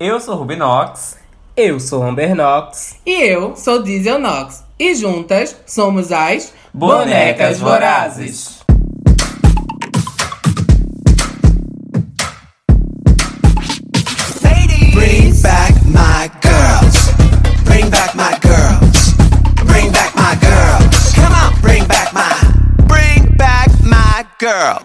[0.00, 1.16] Eu sou Rubinox.
[1.56, 2.96] Eu sou Amber Knox.
[3.06, 4.64] E eu sou Diesel Knox.
[4.76, 8.58] E juntas somos as Bonecas Vorazes.
[14.92, 17.14] Bring back my girls.
[17.64, 19.14] Bring back my girls.
[19.64, 21.14] Bring back my girls.
[21.14, 22.34] Come on, bring back my.
[22.88, 24.84] Bring back my girl.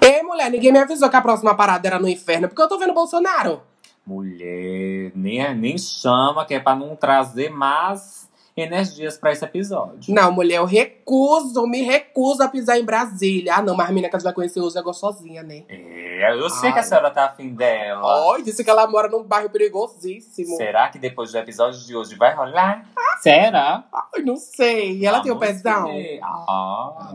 [0.00, 2.78] Ei, mulher, ninguém me avisou que a próxima parada era no inferno, porque eu tô
[2.78, 3.73] vendo Bolsonaro.
[4.06, 10.14] Mulher, nem, nem chama, que é pra não trazer mais energias pra esse episódio.
[10.14, 13.54] Não, mulher, eu recuso, me recuso a pisar em Brasília.
[13.56, 15.64] Ah, não, mas a menina que a gente vai conhecer hoje é gostosinha, né?
[15.68, 16.86] É, eu sei que a Ai.
[16.86, 18.00] senhora tá afim dela.
[18.04, 20.56] Ó, disse que ela mora num bairro perigosíssimo.
[20.56, 22.86] Será que depois do episódio de hoje vai rolar?
[23.20, 23.84] Será?
[23.92, 24.98] Ai, não sei.
[24.98, 25.86] E ela tem o Vamos pezão?
[25.86, 26.20] ver.
[26.22, 27.14] Ah,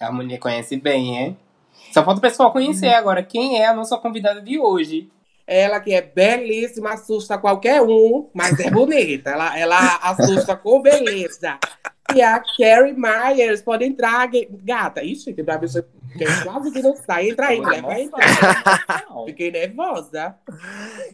[0.00, 1.38] A mulher conhece bem, hein?
[1.92, 5.08] Só falta o pessoal conhecer agora quem é a nossa convidada de hoje.
[5.52, 9.30] Ela que é belíssima, assusta qualquer um, mas é bonita.
[9.30, 11.58] ela, ela assusta com beleza.
[12.14, 14.28] E a Carrie Myers, pode entrar,
[14.62, 15.02] gata.
[15.02, 15.84] Ixi, tem pra pessoa
[16.16, 17.30] que quase que não sai.
[17.30, 19.04] Entra aí, mulher, vai entrar.
[19.10, 19.26] não.
[19.26, 20.36] Fiquei nervosa.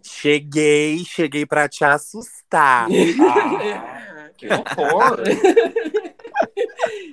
[0.03, 2.89] Cheguei, cheguei pra te assustar.
[2.91, 5.21] Ah, que horror.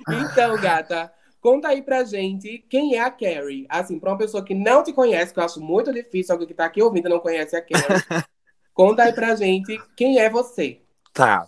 [0.06, 1.10] Então, gata,
[1.44, 3.66] conta aí pra gente quem é a Carrie.
[3.68, 6.54] Assim, pra uma pessoa que não te conhece, que eu acho muito difícil, alguém que
[6.54, 7.84] tá aqui ouvindo não conhece a Carrie.
[8.72, 10.80] conta aí pra gente quem é você.
[11.12, 11.46] Tá.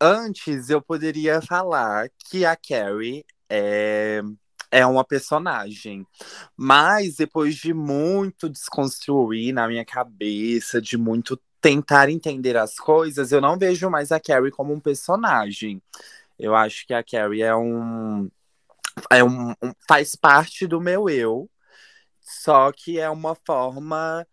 [0.00, 4.22] Antes eu poderia falar que a Carrie é,
[4.70, 6.06] é uma personagem.
[6.56, 13.42] Mas depois de muito desconstruir na minha cabeça, de muito tentar entender as coisas, eu
[13.42, 15.82] não vejo mais a Carrie como um personagem.
[16.38, 18.30] Eu acho que a Carrie é um.
[19.10, 21.50] É um, um- faz parte do meu eu,
[22.20, 24.26] só que é uma forma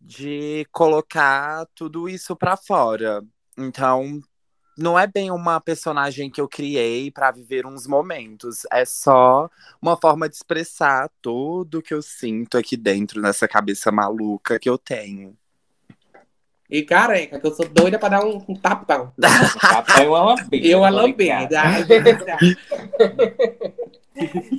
[0.00, 3.22] de colocar tudo isso pra fora.
[3.58, 4.20] Então,
[4.78, 9.50] não é bem uma personagem que eu criei pra viver uns momentos, é só
[9.82, 14.78] uma forma de expressar tudo que eu sinto aqui dentro nessa cabeça maluca que eu
[14.78, 15.36] tenho.
[16.70, 19.12] E careca, que eu sou doida pra dar um, um tapão.
[19.60, 20.56] Papai é uma lambida.
[20.56, 22.38] Ligada.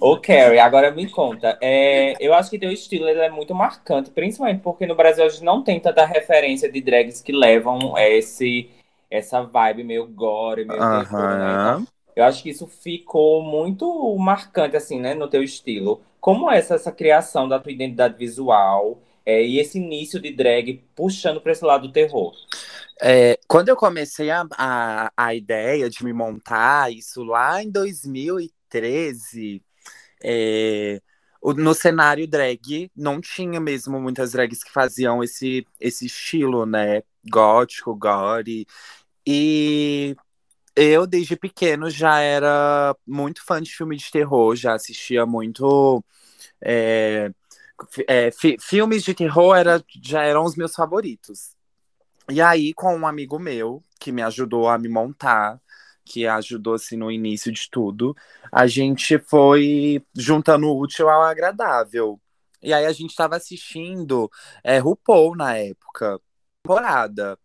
[0.01, 1.57] Ô, Carrie, agora me conta.
[1.61, 5.29] é, eu acho que teu estilo ele é muito marcante, principalmente porque no Brasil a
[5.29, 8.69] gente não tem tanta referência de drags que levam esse,
[9.09, 11.51] essa vibe meio gore, meio terror, né?
[11.51, 16.01] Então, eu acho que isso ficou muito marcante, assim, né, no teu estilo.
[16.21, 20.84] Como é essa, essa criação da tua identidade visual é, e esse início de drag
[20.96, 22.34] puxando pra esse lado do terror?
[23.02, 29.62] É, quando eu comecei a, a, a ideia de me montar, isso lá em 2013,
[30.24, 31.02] é,
[31.44, 37.03] no cenário drag, não tinha mesmo muitas drags que faziam esse, esse estilo, né?
[37.30, 38.66] Gótico, gore.
[39.28, 40.16] E
[40.75, 46.03] eu, desde pequeno, já era muito fã de filme de terror, já assistia muito.
[46.62, 47.31] é,
[48.08, 51.56] é, fi- filmes de terror era, já eram os meus favoritos.
[52.30, 55.62] E aí, com um amigo meu, que me ajudou a me montar,
[56.06, 58.16] que ajudou assim no início de tudo,
[58.52, 62.19] a gente foi juntando o útil ao agradável.
[62.62, 64.30] E aí a gente estava assistindo
[64.63, 66.19] é, RuPaul na época,
[66.63, 67.38] temporada.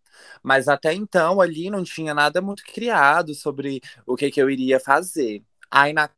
[0.43, 4.79] Mas até então ali não tinha nada muito criado sobre o que, que eu iria
[4.79, 5.43] fazer.
[5.69, 6.09] Aí na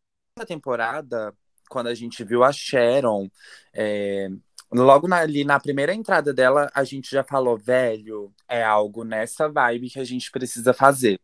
[0.47, 1.34] temporada,
[1.73, 3.29] quando a gente viu a Sharon,
[3.73, 4.29] é,
[4.73, 9.47] Logo na- ali na primeira entrada dela, a gente já falou, velho, é algo nessa
[9.47, 11.19] vibe que a gente precisa fazer.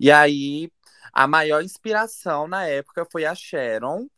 [0.00, 0.70] E aí,
[1.12, 4.08] a maior inspiração na época foi a Sharon.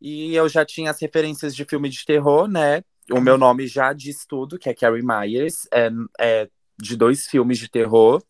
[0.00, 2.82] E eu já tinha as referências de filme de terror, né?
[3.10, 5.66] O meu nome já diz tudo, que é Carrie Myers.
[5.72, 5.90] É,
[6.20, 8.22] é de dois filmes de terror.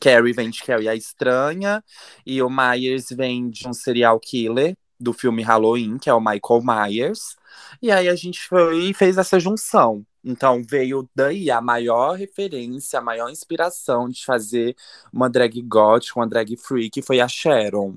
[0.00, 1.82] Carrie vem de Carrie a Estranha.
[2.26, 6.62] E o Myers vem de um serial killer do filme Halloween, que é o Michael
[6.62, 7.36] Myers.
[7.80, 10.04] E aí a gente foi e fez essa junção.
[10.24, 14.74] Então veio daí a maior referência, a maior inspiração de fazer
[15.12, 17.96] uma drag gótica, uma drag freak, foi a Sharon.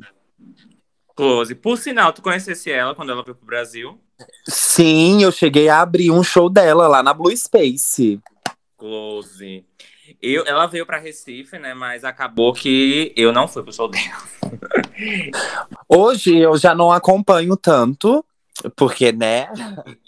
[1.16, 1.56] Close.
[1.56, 4.00] Por sinal, tu conhecesse ela quando ela veio pro Brasil?
[4.48, 8.20] Sim, eu cheguei a abrir um show dela lá na Blue Space.
[8.78, 9.66] Close.
[10.22, 11.74] Eu, ela veio pra Recife, né?
[11.74, 14.24] Mas acabou que eu não fui pro show dela.
[15.88, 18.25] Hoje eu já não acompanho tanto,
[18.75, 19.48] porque, né?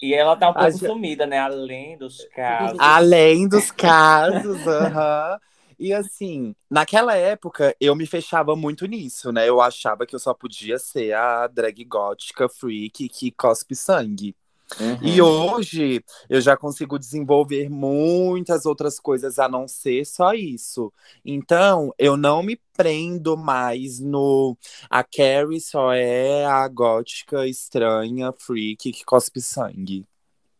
[0.02, 1.38] E ela tá um pouco gente- sumida, né?
[1.40, 2.80] Além dos casos.
[2.80, 5.40] Além dos casos, aham.
[5.78, 9.48] E assim, naquela época eu me fechava muito nisso, né?
[9.48, 14.36] Eu achava que eu só podia ser a drag gótica freak que cospe sangue.
[14.80, 14.98] Uhum.
[15.02, 20.92] E hoje eu já consigo desenvolver muitas outras coisas a não ser só isso.
[21.26, 24.58] Então, eu não me prendo mais no
[24.90, 30.06] a Carrie só é a gótica estranha, freak que cospe sangue.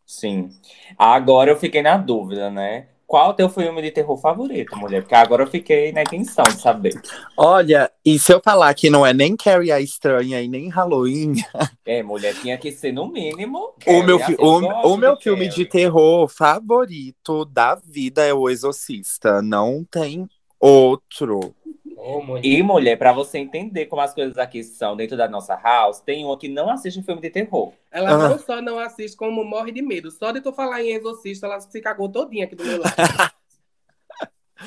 [0.04, 0.50] Sim.
[0.98, 2.88] Agora eu fiquei na dúvida, né?
[3.10, 5.00] Qual o teu filme de terror favorito, mulher?
[5.02, 6.92] Porque agora eu fiquei na intenção de saber.
[7.36, 11.32] Olha, e se eu falar que não é nem Carrie a estranha e nem Halloween,
[11.84, 13.74] É, mulher, tinha que ser no mínimo.
[13.84, 15.64] o meu, assim, fi- eu o, o meu de filme Carrie.
[15.64, 19.42] de terror favorito da vida é O Exorcista.
[19.42, 20.28] Não tem
[20.60, 21.52] outro.
[22.02, 22.44] Mulher.
[22.44, 26.24] E, mulher, pra você entender como as coisas aqui são dentro da nossa house, tem
[26.24, 27.72] uma que não assiste filme de terror.
[27.90, 28.28] Ela Ah.
[28.30, 30.10] não só não assiste, como morre de medo.
[30.10, 32.94] Só de tu falar em exorcista, ela se cagou todinha aqui do meu lado.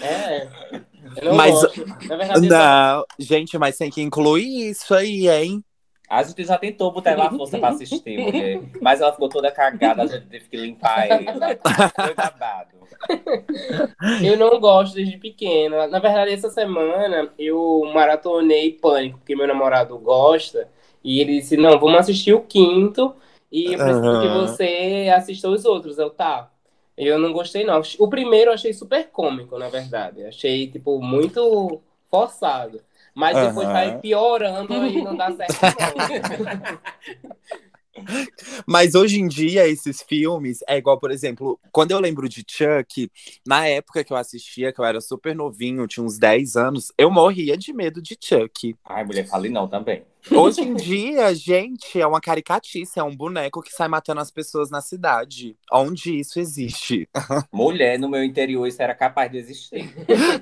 [0.01, 0.47] É.
[1.24, 1.62] Não Mas-
[2.07, 5.63] verdade, Não, gente, mas tem que incluir isso aí, hein?
[6.09, 8.62] A gente já tentou botar ela à força pra assistir, mulher.
[8.81, 11.19] Mas ela ficou toda cagada, a gente teve que limpar ela.
[11.95, 12.62] Foi babado.
[14.21, 15.75] Eu não gosto desde pequeno.
[15.88, 20.69] Na verdade, essa semana eu maratonei Pânico, porque meu namorado gosta.
[21.03, 23.15] E ele disse: Não, vamos assistir o quinto.
[23.51, 24.19] E eu preciso Aham.
[24.19, 25.97] que você assista os outros.
[25.97, 26.50] Eu, tá.
[26.97, 27.81] Eu não gostei, não.
[28.00, 30.25] O primeiro eu achei super cômico, na verdade.
[30.25, 32.81] Achei, tipo, muito forçado.
[33.15, 33.74] Mas depois Aham.
[33.74, 35.94] vai piorando e não dá certo, não.
[38.66, 43.12] Mas hoje em dia, esses filmes é igual, por exemplo, quando eu lembro de Chuck,
[43.45, 47.10] na época que eu assistia, que eu era super novinho, tinha uns 10 anos, eu
[47.12, 48.75] morria de medo de Chuck.
[48.86, 50.04] Ai, mulher, fale não também.
[50.31, 54.69] Hoje em dia, gente, é uma caricatice, é um boneco que sai matando as pessoas
[54.72, 55.57] na cidade.
[55.69, 57.10] Onde isso existe?
[57.51, 59.94] Mulher, no meu interior, isso era capaz de existir.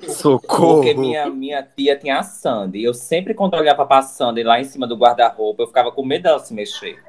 [0.08, 0.76] Socorro!
[0.76, 2.78] Porque minha, minha tia tinha a Sandy.
[2.78, 6.04] E eu sempre, quando olhava pra Sandy lá em cima do guarda-roupa, eu ficava com
[6.04, 7.02] medo dela se mexer.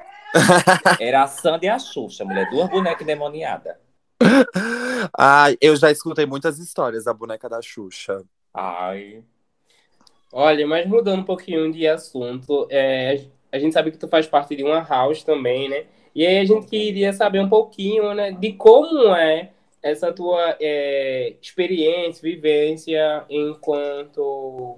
[0.99, 2.49] Era a Sandy e a Xuxa, mulher.
[2.49, 3.75] Duas bonecas endemoniadas.
[5.17, 8.23] Ai, eu já escutei muitas histórias da boneca da Xuxa.
[8.53, 9.23] Ai.
[10.31, 14.55] Olha, mas mudando um pouquinho de assunto, é, a gente sabe que tu faz parte
[14.55, 15.85] de uma house também, né?
[16.15, 19.51] E aí a gente queria saber um pouquinho, né, de como é
[19.81, 24.77] essa tua é, experiência, vivência enquanto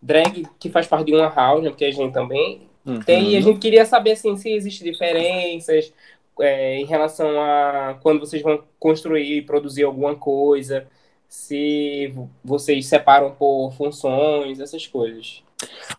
[0.00, 1.70] drag que faz parte de uma house, né?
[1.70, 2.68] Porque a gente também
[3.04, 3.32] tem.
[3.32, 3.42] E a Uhum.
[3.42, 5.92] gente queria saber assim se existem diferenças
[6.40, 10.88] é, em relação a quando vocês vão construir e produzir alguma coisa,
[11.28, 12.14] se
[12.44, 15.42] vocês separam por funções, essas coisas.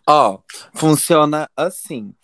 [0.06, 0.38] Ó,
[0.74, 2.14] funciona assim.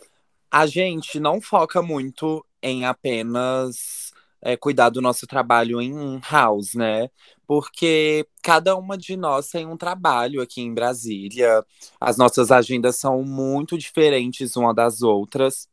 [0.51, 4.13] A gente não foca muito em apenas
[4.43, 7.09] é, cuidar do nosso trabalho em house, né?
[7.51, 11.67] Porque cada uma de nós tem um trabalho aqui em Brasília.
[12.01, 15.69] As nossas agendas são muito diferentes uma das outras.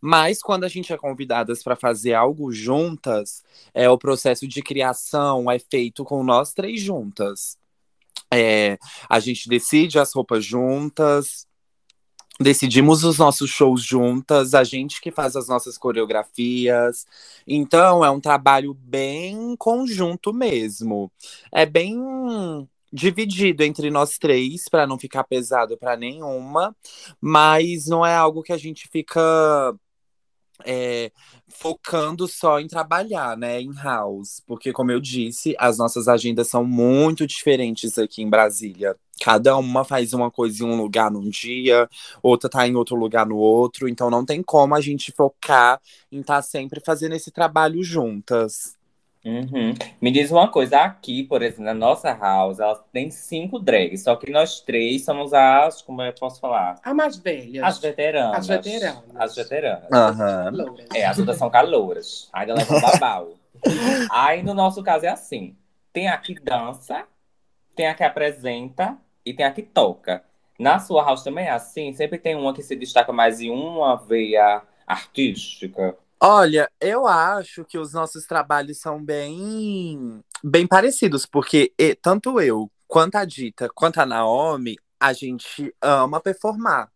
[0.00, 3.42] Mas quando a gente é convidadas para fazer algo juntas,
[3.74, 7.58] é o processo de criação é feito com nós três juntas.
[8.32, 11.46] É, a gente decide as roupas juntas,
[12.38, 17.06] decidimos os nossos shows juntas, a gente que faz as nossas coreografias.
[17.46, 21.10] Então é um trabalho bem conjunto mesmo.
[21.52, 21.98] É bem
[22.92, 26.74] dividido entre nós três para não ficar pesado para nenhuma,
[27.20, 29.74] mas não é algo que a gente fica
[30.64, 31.12] é,
[31.48, 36.64] focando só em trabalhar, né, em house, porque como eu disse, as nossas agendas são
[36.64, 38.96] muito diferentes aqui em Brasília.
[39.20, 41.88] Cada uma faz uma coisa em um lugar num dia,
[42.22, 46.20] outra tá em outro lugar no outro, então não tem como a gente focar em
[46.20, 48.78] estar sempre fazendo esse trabalho juntas.
[49.24, 49.74] Uhum.
[50.00, 54.16] Me diz uma coisa, aqui, por exemplo, na nossa house, ela tem cinco drags, só
[54.16, 56.78] que nós três somos as, como eu posso falar?
[56.82, 57.66] A mais velha.
[57.66, 58.38] As veteranas.
[58.38, 59.04] As veteranas.
[59.16, 59.88] As veteranas.
[60.52, 60.86] Louras.
[60.94, 62.28] É, as outras são calouras.
[62.32, 63.34] Ainda levam babau.
[64.10, 65.56] Aí, no nosso caso, é assim.
[65.92, 67.04] Tem a que dança,
[67.74, 68.96] tem a que apresenta
[69.30, 70.24] e tem a que toca.
[70.58, 71.92] Na sua house também é assim?
[71.92, 75.96] Sempre tem uma que se destaca mais em uma veia artística.
[76.20, 82.70] Olha, eu acho que os nossos trabalhos são bem, bem parecidos, porque e- tanto eu,
[82.88, 86.90] quanto a Dita, quanto a Naomi, a gente ama performar.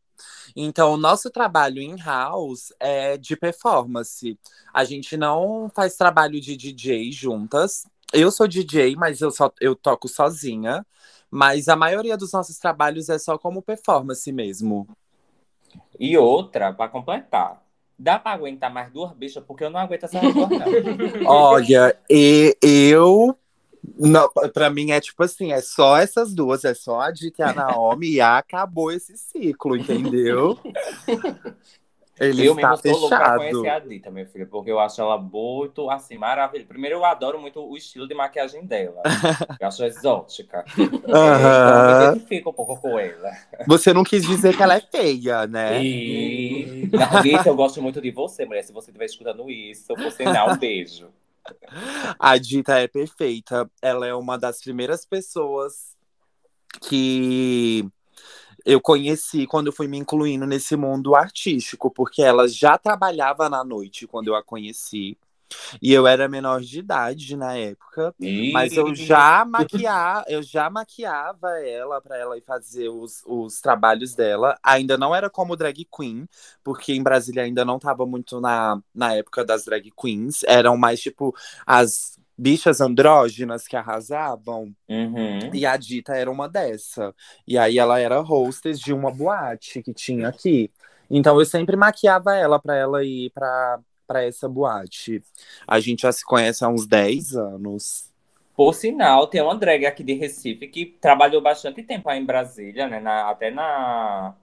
[0.57, 4.39] Então, o nosso trabalho em house é de performance.
[4.75, 7.87] A gente não faz trabalho de DJ juntas.
[8.13, 10.87] Eu sou DJ, mas eu só eu toco sozinha.
[11.35, 14.87] Mas a maioria dos nossos trabalhos é só como performance mesmo.
[15.99, 17.65] E outra, pra completar.
[17.99, 20.31] Dá pra aguentar mais duas bichas, porque eu não aguento essa não.
[21.27, 23.35] Olha, e eu.
[23.99, 27.45] Não, pra mim é tipo assim, é só essas duas, é só a Dita e
[27.45, 30.59] a Naomi e acabou esse ciclo, entendeu?
[32.21, 35.17] Ele eu mesmo sou louco pra conhecer a Dita, minha filha, porque eu acho ela
[35.17, 36.69] muito, assim, maravilhosa.
[36.69, 39.03] Primeiro, eu adoro muito o estilo de maquiagem dela.
[39.59, 40.65] Eu acho exótica.
[40.77, 43.31] Então, eu me identifico um pouco com ela.
[43.67, 45.83] Você não quis dizer que ela é feia, né?
[45.83, 46.91] E...
[46.93, 48.63] Não, Dita, eu gosto muito de você, mulher.
[48.63, 51.09] Se você estiver escutando isso, você dá um beijo.
[52.19, 53.71] A Dita é perfeita.
[53.81, 55.97] Ela é uma das primeiras pessoas
[56.81, 57.87] que
[58.65, 63.65] eu conheci quando eu fui me incluindo nesse mundo artístico, porque ela já trabalhava na
[63.65, 65.17] noite quando eu a conheci.
[65.81, 68.15] E eu era menor de idade na época.
[68.53, 74.15] Mas eu já maquiava, eu já maquiava ela para ela ir fazer os, os trabalhos
[74.15, 74.59] dela.
[74.63, 76.29] Ainda não era como drag queen,
[76.65, 80.43] porque em Brasília ainda não tava muito na, na época das drag queens.
[80.45, 81.35] Eram mais tipo
[81.67, 84.75] as bichas andrógenas que arrasavam.
[84.89, 85.55] Uhum.
[85.55, 87.15] E a Dita era uma dessa.
[87.47, 90.71] E aí ela era hostess de uma boate que tinha aqui.
[91.11, 95.23] Então eu sempre maquiava ela para ela ir para para essa boate.
[95.67, 98.13] A gente já se conhece há uns 10 anos.
[98.55, 102.87] Por sinal, tem uma drag aqui de Recife que trabalhou bastante tempo aí em Brasília,
[102.87, 103.01] né?
[103.01, 104.35] na- até na,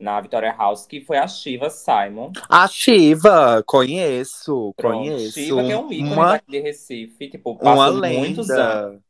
[0.00, 2.32] na Victoria House, que foi a Shiva Simon.
[2.48, 5.32] A Shiva, conheço, Pronto, conheço.
[5.32, 9.02] Shiva, que é um ícone uma, daqui de Recife, tipo, passou muitos anos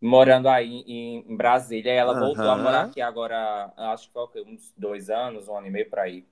[0.00, 1.92] morando aí em, Brasília.
[1.92, 5.70] Ela voltou a morar aqui agora, acho que foi uns dois anos, um ano e
[5.70, 6.24] meio por aí.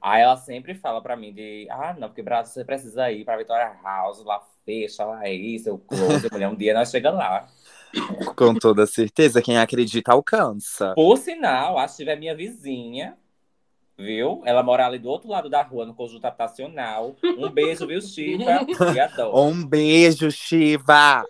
[0.00, 3.36] Aí ela sempre fala pra mim de, ah, não, porque Brasília você precisa ir pra
[3.36, 7.48] Victoria House, lá fecha, lá é isso, o close, mulher, um dia nós chegamos lá.
[8.36, 10.94] Com toda certeza, quem acredita alcança.
[10.94, 13.16] Por sinal, a Shiva é minha vizinha,
[13.96, 14.42] viu?
[14.44, 17.16] Ela mora ali do outro lado da rua, no conjunto habitacional.
[17.22, 18.60] Um beijo, viu, Shiva?
[19.04, 19.38] Adoro.
[19.38, 21.24] Um beijo, Shiva.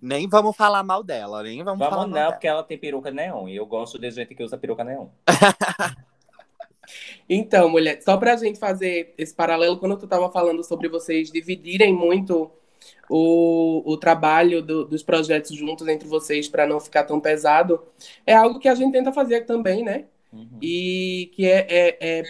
[0.00, 2.32] Nem vamos falar mal dela, nem vamos, falar Vamos mal não, dela.
[2.32, 3.48] porque ela tem peruca neon.
[3.48, 5.06] E eu gosto de gente que usa peruca neon.
[7.28, 11.94] Então, mulher, só pra gente fazer esse paralelo, quando tu tava falando sobre vocês dividirem
[11.94, 12.50] muito
[13.08, 17.82] o, o trabalho do- dos projetos juntos entre vocês para não ficar tão pesado,
[18.26, 20.04] é algo que a gente tenta fazer também, né?
[20.32, 20.48] Uhum.
[20.60, 22.22] E que é, é, é,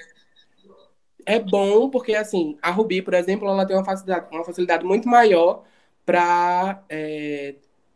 [1.27, 5.09] é bom, porque assim, a Ruby, por exemplo, ela tem uma facilidade, uma facilidade muito
[5.09, 5.65] maior
[6.05, 6.83] para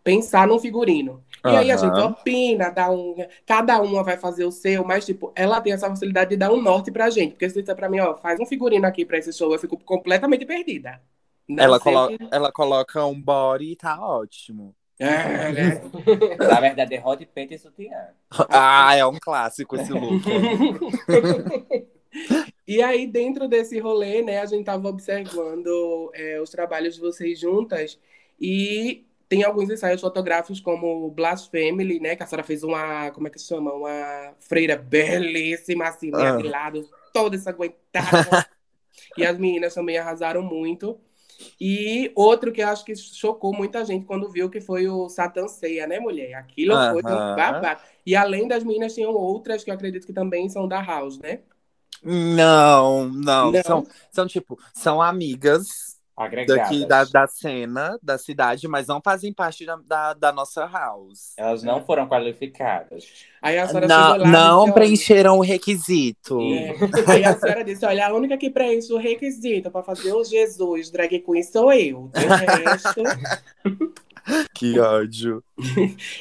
[0.02, 1.24] pensar num figurino.
[1.46, 3.16] E aí a gente opina, dá um.
[3.46, 6.60] Cada uma vai fazer o seu, mas, tipo, ela tem essa facilidade de dar um
[6.62, 7.32] norte pra gente.
[7.32, 9.78] Porque se disser pra mim, ó, faz um figurino aqui pra esse show, eu fico
[9.78, 11.00] completamente perdida.
[11.48, 14.74] Não Ela, colo que- ela coloca um body e tá ótimo.
[14.98, 15.80] É, né?
[16.38, 18.08] Na verdade, é hot paint e sutiã.
[18.48, 20.22] Ah, é um clássico esse look.
[22.66, 27.38] E aí, dentro desse rolê, né, a gente tava observando é, os trabalhos de vocês
[27.38, 27.98] juntas
[28.40, 33.26] e tem alguns ensaios fotográficos como Blast Family, né, que a senhora fez uma, como
[33.26, 33.72] é que se chama?
[33.72, 36.36] Uma freira belíssima, assim, Ah.
[36.36, 37.74] de lado, toda ensanguentada.
[39.18, 40.98] e as meninas também arrasaram muito.
[41.60, 45.48] E outro que eu acho que chocou muita gente quando viu que foi o Satan
[45.48, 46.34] Ceia, né, mulher?
[46.34, 47.80] Aquilo foi um babado.
[48.04, 51.40] E além das meninas, tinham outras que eu acredito que também são da House, né?
[52.02, 53.62] Não, não, Não.
[53.62, 56.62] São, são tipo, são amigas Agregadas.
[56.62, 61.32] daqui da, da cena, da cidade, mas não fazem parte da, da, da nossa house.
[61.36, 63.26] Elas não foram qualificadas.
[63.42, 66.40] Aí a senhora Não, lá não olha, preencheram o requisito.
[66.40, 66.74] É.
[67.12, 70.88] Aí a senhora disse: olha, a única que preenche o requisito para fazer o Jesus
[70.90, 72.10] drag queen sou eu.
[72.14, 73.02] De resto.
[74.54, 75.42] Que ódio.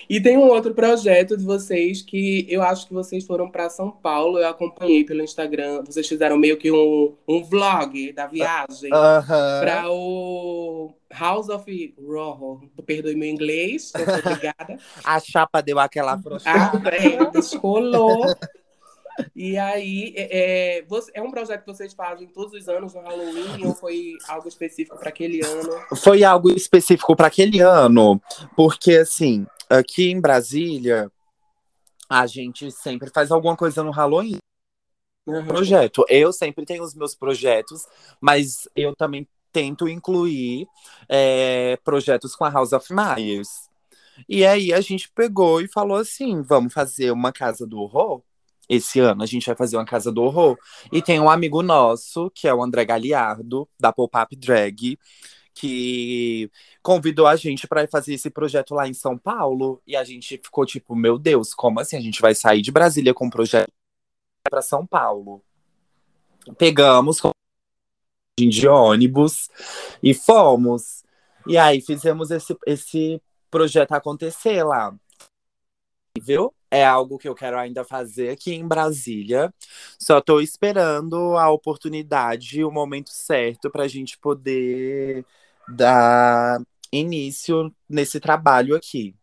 [0.09, 3.89] e tem um outro projeto de vocês que eu acho que vocês foram para São
[3.91, 4.37] Paulo.
[4.39, 5.83] Eu acompanhei pelo Instagram.
[5.85, 9.61] Vocês fizeram meio que um, um vlog da viagem Aham.
[9.61, 12.61] para o House of Horror.
[12.85, 14.77] Perdoe meu inglês, obrigada.
[15.05, 16.89] A chapa deu aquela Ah, afrouxada.
[16.89, 18.25] é, descolou.
[19.35, 23.65] E aí, é, é, é um projeto que vocês fazem todos os anos no Halloween
[23.65, 25.97] ou foi algo específico para aquele ano?
[25.97, 28.21] Foi algo específico para aquele ano,
[28.55, 31.11] porque assim, aqui em Brasília,
[32.09, 34.37] a gente sempre faz alguma coisa no Halloween.
[35.25, 35.45] Uhum.
[35.45, 36.05] projeto.
[36.09, 37.85] Eu sempre tenho os meus projetos,
[38.19, 40.67] mas eu também tento incluir
[41.07, 43.69] é, projetos com a House of Myers.
[44.27, 48.21] E aí a gente pegou e falou assim: vamos fazer uma casa do horror.
[48.69, 50.57] Esse ano a gente vai fazer uma casa do horror.
[50.91, 54.97] E tem um amigo nosso, que é o André Galiardo, da Pop-Up Drag,
[55.53, 56.49] que
[56.81, 59.81] convidou a gente para fazer esse projeto lá em São Paulo.
[59.85, 61.97] E a gente ficou tipo: meu Deus, como assim?
[61.97, 63.71] A gente vai sair de Brasília com um projeto
[64.49, 65.41] para São Paulo.
[66.57, 67.21] Pegamos
[68.39, 69.49] de ônibus
[70.01, 71.03] e fomos.
[71.45, 74.95] E aí fizemos esse, esse projeto acontecer lá.
[76.19, 76.53] Viu?
[76.73, 79.53] É algo que eu quero ainda fazer aqui em Brasília.
[79.99, 85.23] Só tô esperando a oportunidade, o momento certo para a gente poder
[85.67, 86.59] dar
[86.91, 89.15] início nesse trabalho aqui.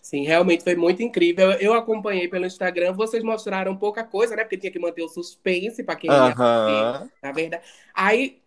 [0.00, 1.50] Sim, realmente foi muito incrível.
[1.52, 4.44] Eu acompanhei pelo Instagram, vocês mostraram pouca coisa, né?
[4.44, 6.64] Porque tinha que manter o suspense para quem ia Aham.
[6.64, 7.64] ver, na verdade.
[7.94, 8.40] Aí,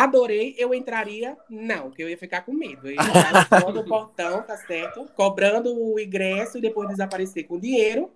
[0.00, 2.88] adorei, eu entraria, não, que eu ia ficar com medo.
[2.88, 5.04] Eu ia ficar fora do portão, tá certo?
[5.14, 8.10] Cobrando o ingresso e depois desaparecer com dinheiro.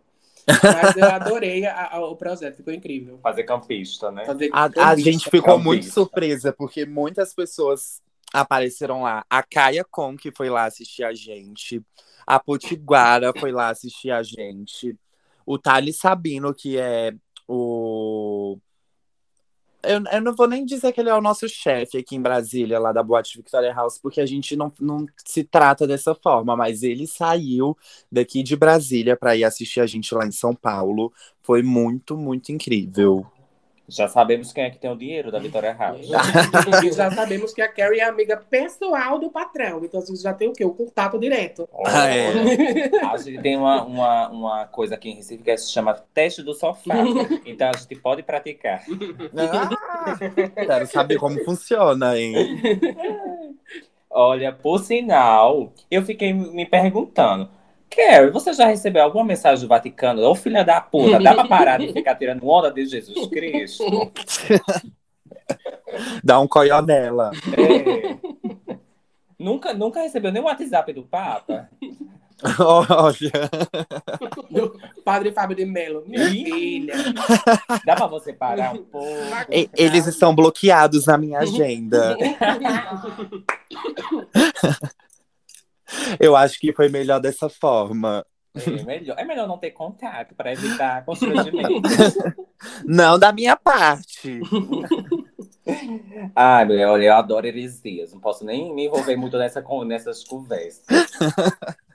[0.47, 3.19] Mas eu adorei a- a- o projeto, ficou incrível.
[3.23, 4.25] Fazer campista, né?
[4.25, 5.11] Fazer A, a campista.
[5.11, 5.65] gente ficou Campista.
[5.65, 8.01] muito surpresa, porque muitas pessoas
[8.33, 9.25] apareceram lá.
[9.29, 11.83] A Kaia Con, que foi lá assistir a gente.
[12.27, 14.97] A Potiguara foi lá assistir a gente.
[15.45, 17.13] O Thales Sabino, que é
[17.49, 18.26] o.
[19.87, 22.79] Eu, eu não vou nem dizer que ele é o nosso chefe aqui em Brasília,
[22.79, 26.83] lá da Boate Victoria House, porque a gente não, não se trata dessa forma, mas
[26.83, 27.77] ele saiu
[28.11, 31.13] daqui de Brasília para ir assistir a gente lá em São Paulo.
[31.43, 33.27] Foi muito, muito incrível.
[33.89, 36.07] Já sabemos quem é que tem o dinheiro da Vitória House.
[36.85, 39.85] E já sabemos que a Carrie é amiga pessoal do patrão.
[39.85, 40.65] Então, assim, já tem o quê?
[40.65, 41.69] O contato direto.
[41.85, 42.33] Ah, é.
[43.05, 46.55] A gente tem uma, uma, uma coisa aqui em Recife que se chama teste do
[46.55, 46.97] sofá.
[47.47, 48.83] Então a gente pode praticar.
[49.37, 50.19] Ah,
[50.55, 52.61] quero saber como funciona, hein?
[54.11, 57.49] Olha, por sinal, eu fiquei me perguntando.
[57.97, 60.23] Carrie, você já recebeu alguma mensagem do Vaticano?
[60.23, 64.13] Ô filha da puta, dá pra parar de ficar tirando onda de Jesus Cristo?
[66.23, 67.31] Dá um coió nela.
[67.57, 68.77] É.
[69.39, 71.69] Nunca, nunca recebeu nenhum WhatsApp do Papa?
[72.59, 73.31] Olha,
[75.03, 76.05] Padre Fábio de Mello.
[76.07, 76.95] Minha filha.
[77.85, 79.09] Dá pra você parar um pouco?
[79.51, 82.15] e- eles estão bloqueados na minha agenda.
[86.19, 88.25] Eu acho que foi melhor dessa forma.
[88.55, 91.83] É melhor, é melhor não ter contato para evitar constrangimento.
[92.85, 94.41] Não da minha parte.
[96.35, 98.13] Ai, meu, olha, eu adoro heresias.
[98.13, 100.87] Não posso nem me envolver muito nessa, nessas conversas.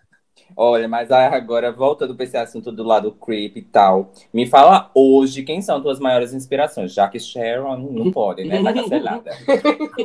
[0.54, 5.44] Olha, mas agora, voltando para esse assunto do lado creep e tal, me fala hoje
[5.44, 8.62] quem são tuas maiores inspirações, já que Sharon não pode, né?
[8.62, 9.32] Tá cancelada.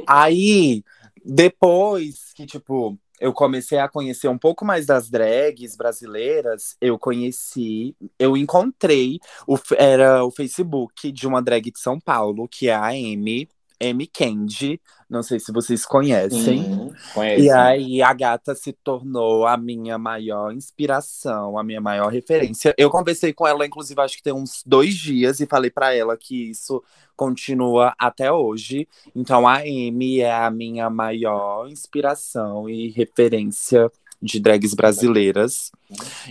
[0.07, 0.85] Aí,
[1.25, 7.97] depois que, tipo, eu comecei a conhecer um pouco mais das drags brasileiras, eu conheci,
[8.19, 12.89] eu encontrei, o, era o Facebook de uma drag de São Paulo, que é a
[12.89, 13.49] Amy,
[13.83, 14.81] Amy Candy.
[15.09, 16.43] Não sei se vocês conhecem.
[16.43, 17.45] Sim, conheço.
[17.45, 22.75] E aí a gata se tornou a minha maior inspiração, a minha maior referência.
[22.77, 26.17] Eu conversei com ela, inclusive, acho que tem uns dois dias, e falei pra ela
[26.17, 26.83] que isso
[27.15, 28.89] continua até hoje.
[29.15, 33.91] Então a Amy é a minha maior inspiração e referência
[34.21, 35.71] de drags brasileiras.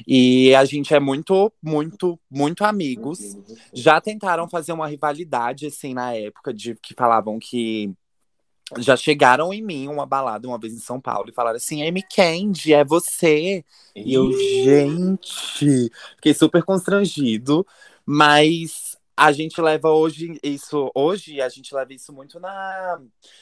[0.06, 3.38] E a gente é muito, muito, muito amigos.
[3.74, 7.94] Já tentaram fazer uma rivalidade, assim, na época, de que falavam que
[8.78, 12.04] já chegaram em mim uma balada uma vez em São Paulo e falaram assim: Amy
[12.04, 13.64] Candy, é você?
[13.96, 17.66] E eu, gente, fiquei super constrangido,
[18.06, 23.00] mas a gente leva hoje isso, hoje a gente leva isso muito na,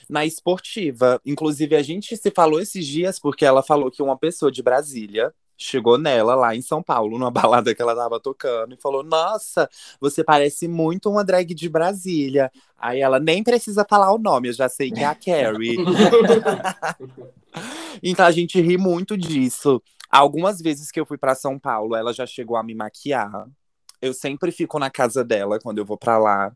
[0.10, 1.20] na esportiva.
[1.26, 5.34] Inclusive, a gente se falou esses dias porque ela falou que uma pessoa de Brasília
[5.58, 9.70] chegou nela lá em São Paulo, numa balada que ela tava tocando, e falou: Nossa,
[10.00, 12.52] você parece muito uma drag de Brasília.
[12.78, 15.78] Aí ela nem precisa falar o nome, eu já sei que é a Carrie.
[18.04, 19.82] então a gente ri muito disso.
[20.10, 23.48] Algumas vezes que eu fui para São Paulo, ela já chegou a me maquiar.
[24.02, 26.52] Eu sempre fico na casa dela quando eu vou para lá.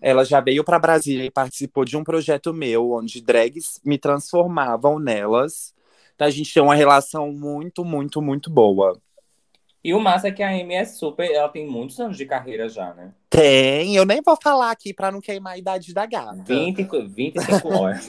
[0.00, 4.98] Ela já veio para Brasília e participou de um projeto meu, onde drags me transformavam
[4.98, 5.74] nelas.
[6.18, 9.00] Então a gente tem uma relação muito, muito, muito boa.
[9.84, 11.30] E o massa é que a Amy é super.
[11.30, 13.12] Ela tem muitos anos de carreira já, né?
[13.30, 16.42] Tem, eu nem vou falar aqui para não queimar a idade da gata.
[16.44, 18.08] 20, 25 horas.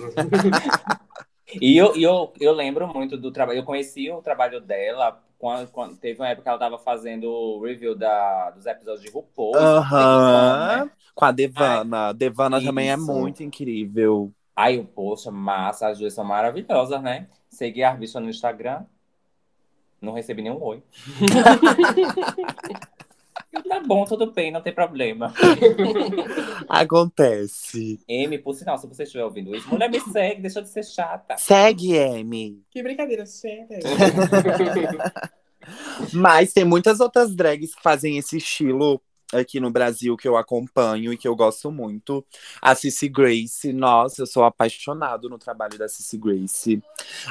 [1.62, 3.60] e eu, eu, eu lembro muito do trabalho.
[3.60, 7.62] Eu conheci o trabalho dela quando, quando teve uma época que ela tava fazendo o
[7.62, 9.56] review da, dos episódios de RuPaul.
[9.56, 10.86] Aham.
[10.86, 10.92] né?
[11.14, 12.12] Com a Devana.
[12.12, 13.06] Devana também é Isso.
[13.06, 14.32] muito incrível.
[14.56, 17.28] Aí, eu, poxa, massa, as duas são maravilhosas, né?
[17.60, 18.86] Segui a bicha no Instagram.
[20.02, 20.82] Não recebi nenhum oi.
[23.68, 25.34] Tá bom, tudo bem, não tem problema.
[26.68, 28.00] Acontece.
[28.08, 31.36] M, por sinal, se você estiver ouvindo isso, mulher me segue, deixa de ser chata.
[31.38, 32.62] Segue, Amy.
[32.70, 33.68] Que brincadeira, sério.
[36.14, 39.02] Mas tem muitas outras drags que fazem esse estilo
[39.34, 42.26] aqui no Brasil que eu acompanho e que eu gosto muito.
[42.62, 46.82] A Cici Grace, nossa, eu sou apaixonado no trabalho da Cici Grace.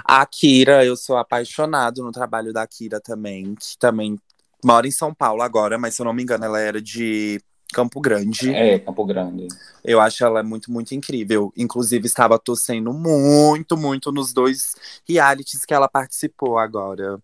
[0.05, 4.19] A Kira, eu sou apaixonado no trabalho da Kira também, que também
[4.65, 7.41] mora em São Paulo agora, mas se eu não me engano, ela era de
[7.73, 8.55] Campo Grande.
[8.55, 9.47] É, Campo Grande.
[9.85, 11.53] Eu acho ela muito, muito incrível.
[11.57, 14.75] Inclusive, estava torcendo muito, muito nos dois
[15.07, 17.19] realities que ela participou agora.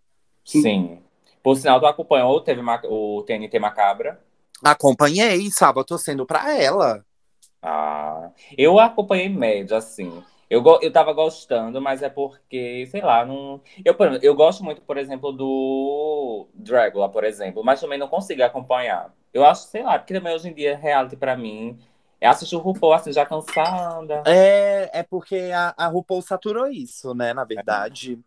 [0.45, 0.99] Sim.
[1.43, 4.21] Por sinal, tu acompanhou teve o TNT Macabra?
[4.65, 7.05] Acompanhei, estava torcendo pra ela.
[7.63, 10.23] Ah, eu acompanhei médio, assim.
[10.51, 13.61] Eu, go- eu tava gostando, mas é porque, sei lá, não.
[13.85, 19.13] Eu, eu gosto muito, por exemplo, do Dragula, por exemplo, mas também não consigo acompanhar.
[19.33, 21.79] Eu acho, sei lá, porque também hoje em dia reality pra mim
[22.21, 24.23] é assistir o RuPaul assim, já cansada.
[24.27, 27.35] É, é porque a, a RuPaul saturou isso, né?
[27.35, 28.19] Na verdade.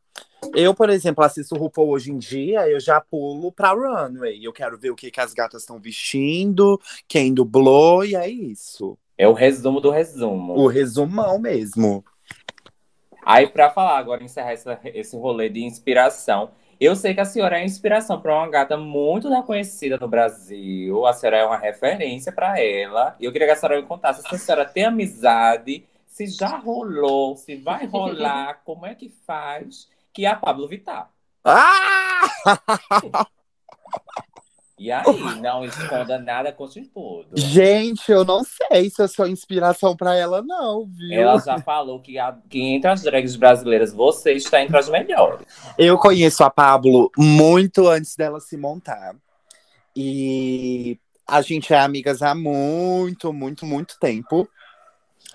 [0.53, 4.43] Eu, por exemplo, assisto o RuPaul hoje em dia, eu já pulo pra runway.
[4.43, 8.97] Eu quero ver o que, que as gatas estão vestindo, quem dublou, e é isso.
[9.17, 10.53] É o resumo do resumo.
[10.57, 12.03] O resumão mesmo.
[13.23, 16.51] Aí, pra falar agora, encerrar essa- esse rolê de inspiração.
[16.79, 21.05] Eu sei que a senhora é inspiração para uma gata muito reconhecida no Brasil.
[21.07, 23.15] A senhora é uma referência para ela.
[23.19, 26.57] E eu queria que a senhora me contasse se a senhora tem amizade, se já
[26.57, 31.11] rolou, se vai rolar, como é que faz, que é a Pablo Vittar.
[31.45, 32.23] Ah!
[34.79, 35.05] E aí,
[35.39, 37.27] não esconda nada com tudo.
[37.35, 41.21] Gente, eu não sei se eu sou inspiração pra ela, não, viu?
[41.21, 45.45] Ela já falou que, a- que entre as drags brasileiras, você está entre as melhores.
[45.77, 49.15] Eu conheço a Pablo muito antes dela se montar.
[49.95, 54.49] E a gente é amigas há muito, muito, muito tempo.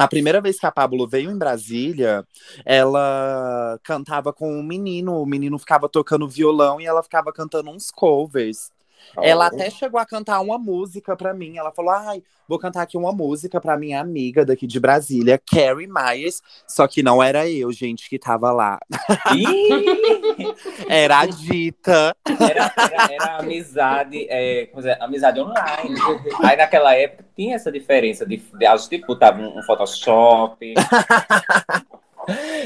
[0.02, 2.26] A primeira vez que a Pablo veio em Brasília,
[2.64, 5.22] ela cantava com um menino.
[5.22, 8.72] O menino ficava tocando violão e ela ficava cantando uns covers.
[9.16, 11.56] Ela até chegou a cantar uma música pra mim.
[11.56, 15.86] Ela falou: Ai, vou cantar aqui uma música pra minha amiga daqui de Brasília, Carrie
[15.86, 16.42] Myers.
[16.66, 18.78] Só que não era eu, gente, que tava lá.
[20.88, 22.16] Era a Dita.
[22.26, 25.94] Era, era, era amizade, é, como dizer, amizade online.
[26.42, 30.74] Aí naquela época tinha essa diferença de, de tipo, botavam um, um Photoshop.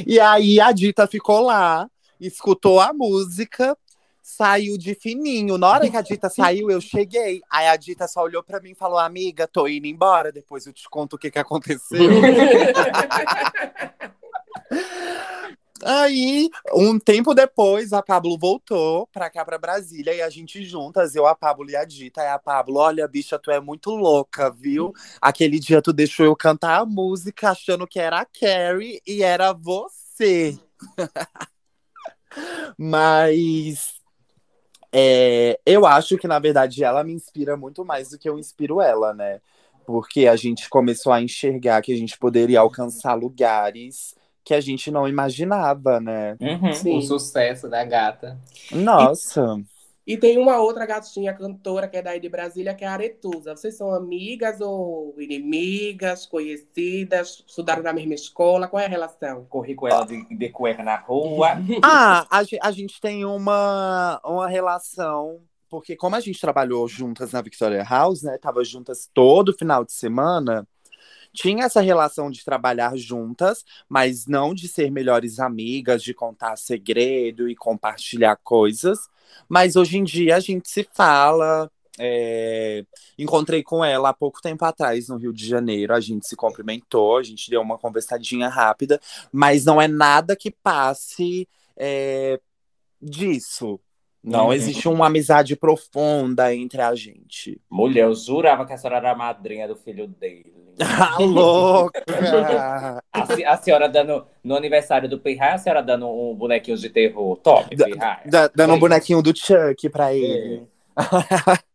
[0.06, 1.88] E aí a Dita ficou lá,
[2.20, 3.76] escutou a música,
[4.26, 5.56] saiu de fininho.
[5.56, 7.40] Na hora que a Dita saiu, eu cheguei.
[7.48, 10.32] Aí a Dita só olhou pra mim e falou: Amiga, tô indo embora.
[10.32, 12.10] Depois eu te conto o que, que aconteceu.
[15.84, 21.14] Aí, um tempo depois, a Pablo voltou pra cá, pra Brasília, e a gente juntas,
[21.14, 22.22] eu, a Pablo e a Dita.
[22.22, 24.92] Aí a Pablo, olha, bicha, tu é muito louca, viu?
[25.20, 29.52] Aquele dia tu deixou eu cantar a música achando que era a Carrie e era
[29.52, 30.58] você.
[32.76, 33.95] Mas
[34.98, 38.80] é, eu acho que, na verdade, ela me inspira muito mais do que eu inspiro
[38.80, 39.40] ela, né?
[39.84, 44.90] Porque a gente começou a enxergar que a gente poderia alcançar lugares que a gente
[44.90, 46.34] não imaginava, né?
[46.40, 46.96] Uhum.
[46.96, 48.38] O sucesso da gata.
[48.72, 49.60] Nossa.
[49.60, 49.75] E
[50.14, 53.56] tem uma outra gatinha cantora que é daí de Brasília, que é a Aretusa.
[53.56, 58.68] Vocês são amigas ou inimigas, conhecidas, estudaram na mesma escola?
[58.68, 59.46] Qual é a relação?
[59.46, 61.56] Corri com ela de, de cueca na rua.
[61.82, 67.40] Ah, a, a gente tem uma, uma relação, porque como a gente trabalhou juntas na
[67.40, 68.36] Victoria House, né?
[68.38, 70.66] Tava juntas todo final de semana,
[71.36, 77.48] tinha essa relação de trabalhar juntas, mas não de ser melhores amigas, de contar segredo
[77.48, 78.98] e compartilhar coisas.
[79.48, 81.70] Mas hoje em dia a gente se fala.
[81.98, 82.84] é,
[83.18, 85.94] Encontrei com ela há pouco tempo atrás no Rio de Janeiro.
[85.94, 89.00] A gente se cumprimentou, a gente deu uma conversadinha rápida,
[89.32, 91.46] mas não é nada que passe
[91.76, 92.40] é,
[93.00, 93.78] disso.
[94.26, 94.52] Não Uhum.
[94.52, 97.60] existe uma amizade profunda entre a gente.
[97.70, 100.52] Mulher, eu jurava que a senhora era a madrinha do filho dele.
[100.78, 102.04] Ah, louca!
[103.10, 107.36] A, a senhora dando, no aniversário do Pirraia, a senhora dando um bonequinho de terror.
[107.38, 107.74] Top.
[108.26, 108.80] Da- dando um Oi.
[108.80, 110.66] bonequinho do Chuck pra ele.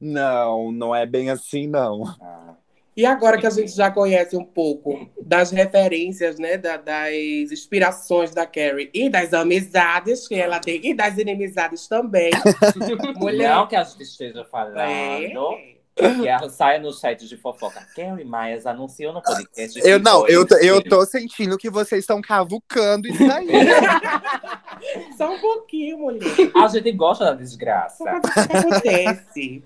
[0.00, 2.04] Não, não é bem assim, não.
[2.20, 2.54] Ah.
[3.00, 7.14] E agora que a gente já conhece um pouco das referências, né, da- das
[7.50, 12.30] inspirações da Carrie e das amizades que ela tem, e das inimizades também.
[13.16, 15.30] Mulher, Não que a gente esteja falando é.
[15.96, 17.86] que ela saia no site de fofoca.
[17.96, 19.80] Carrie Myers anunciou no podcast.
[19.82, 23.48] Eu não, eu, tô- eu tô sentindo que vocês estão cavucando isso aí.
[25.16, 26.22] Só um pouquinho, mulher.
[26.56, 28.02] A gente gosta da desgraça.
[28.04, 29.64] O que acontece.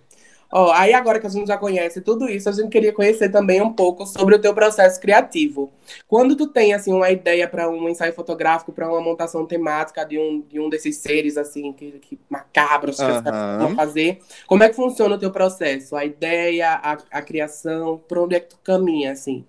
[0.57, 3.61] Ó, aí agora que a gente já conhece tudo isso, a gente queria conhecer também
[3.61, 5.73] um pouco sobre o teu processo criativo.
[6.07, 10.17] Quando tu tem assim uma ideia para um ensaio fotográfico, para uma montação temática de
[10.17, 13.67] um, de um desses seres assim que, que macabros que pessoas Aham.
[13.67, 15.97] vão fazer, como é que funciona o teu processo?
[15.97, 19.45] A ideia, a, a criação, por onde é que tu caminha assim?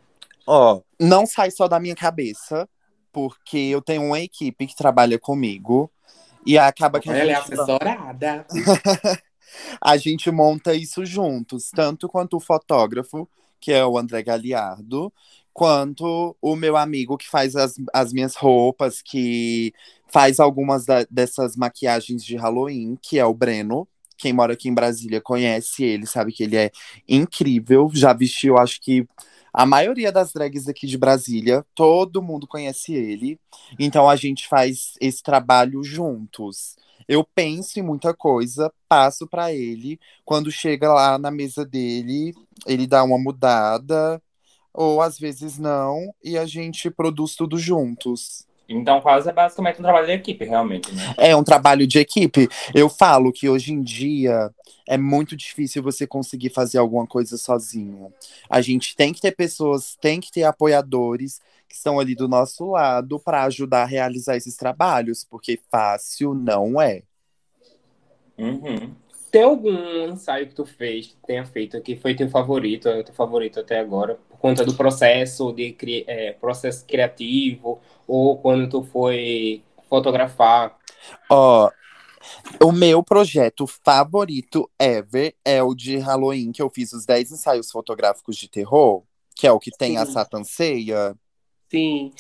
[0.48, 2.68] Ó, não sai só da minha cabeça,
[3.14, 5.88] porque eu tenho uma equipe que trabalha comigo.
[6.44, 8.46] E acaba que a Ela é gente assessorada.
[9.82, 13.28] a gente monta isso juntos, tanto quanto o fotógrafo,
[13.60, 15.12] que é o André Galiardo,
[15.54, 19.74] quanto o meu amigo que faz as, as minhas roupas, que
[20.08, 23.88] faz algumas da- dessas maquiagens de Halloween, que é o Breno.
[24.18, 26.72] Quem mora aqui em Brasília conhece ele, sabe que ele é
[27.08, 27.90] incrível.
[27.94, 29.06] Já vestiu, acho que
[29.58, 33.40] a maioria das drags aqui de Brasília, todo mundo conhece ele.
[33.80, 36.76] Então a gente faz esse trabalho juntos.
[37.08, 39.98] Eu penso em muita coisa, passo para ele.
[40.26, 42.34] Quando chega lá na mesa dele,
[42.68, 44.22] ele dá uma mudada,
[44.74, 48.46] ou às vezes não, e a gente produz tudo juntos.
[48.68, 51.14] Então, quase é basicamente um trabalho de equipe, realmente, né?
[51.18, 52.48] É um trabalho de equipe.
[52.74, 54.52] Eu falo que hoje em dia
[54.88, 58.12] é muito difícil você conseguir fazer alguma coisa sozinho.
[58.50, 62.72] A gente tem que ter pessoas, tem que ter apoiadores que estão ali do nosso
[62.72, 67.04] lado para ajudar a realizar esses trabalhos, porque fácil não é.
[68.38, 68.94] Uhum.
[69.36, 73.04] Tem algum ensaio que tu fez, que tenha feito, que foi teu favorito, é o
[73.04, 75.76] teu favorito até agora, por conta do processo de
[76.08, 80.78] é, processo criativo, ou quando tu foi fotografar?
[81.30, 81.70] Ó,
[82.64, 87.70] o meu projeto favorito ever é o de Halloween, que eu fiz os 10 ensaios
[87.70, 89.04] fotográficos de terror,
[89.36, 90.14] que é o que tem a Sim.
[90.14, 91.14] Satan Ceia.
[91.70, 92.14] Sim.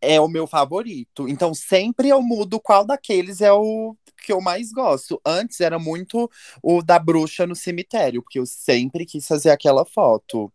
[0.00, 1.28] É o meu favorito.
[1.28, 5.20] Então sempre eu mudo qual daqueles é o que eu mais gosto.
[5.24, 6.30] Antes era muito
[6.62, 10.52] o da bruxa no cemitério, porque eu sempre quis fazer aquela foto.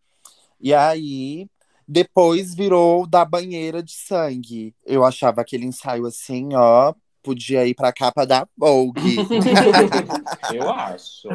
[0.60, 1.48] E aí
[1.88, 4.74] depois virou o da banheira de sangue.
[4.86, 9.18] Eu achava aquele ensaio assim, ó, podia ir pra capa da Vogue.
[10.54, 11.30] Eu acho.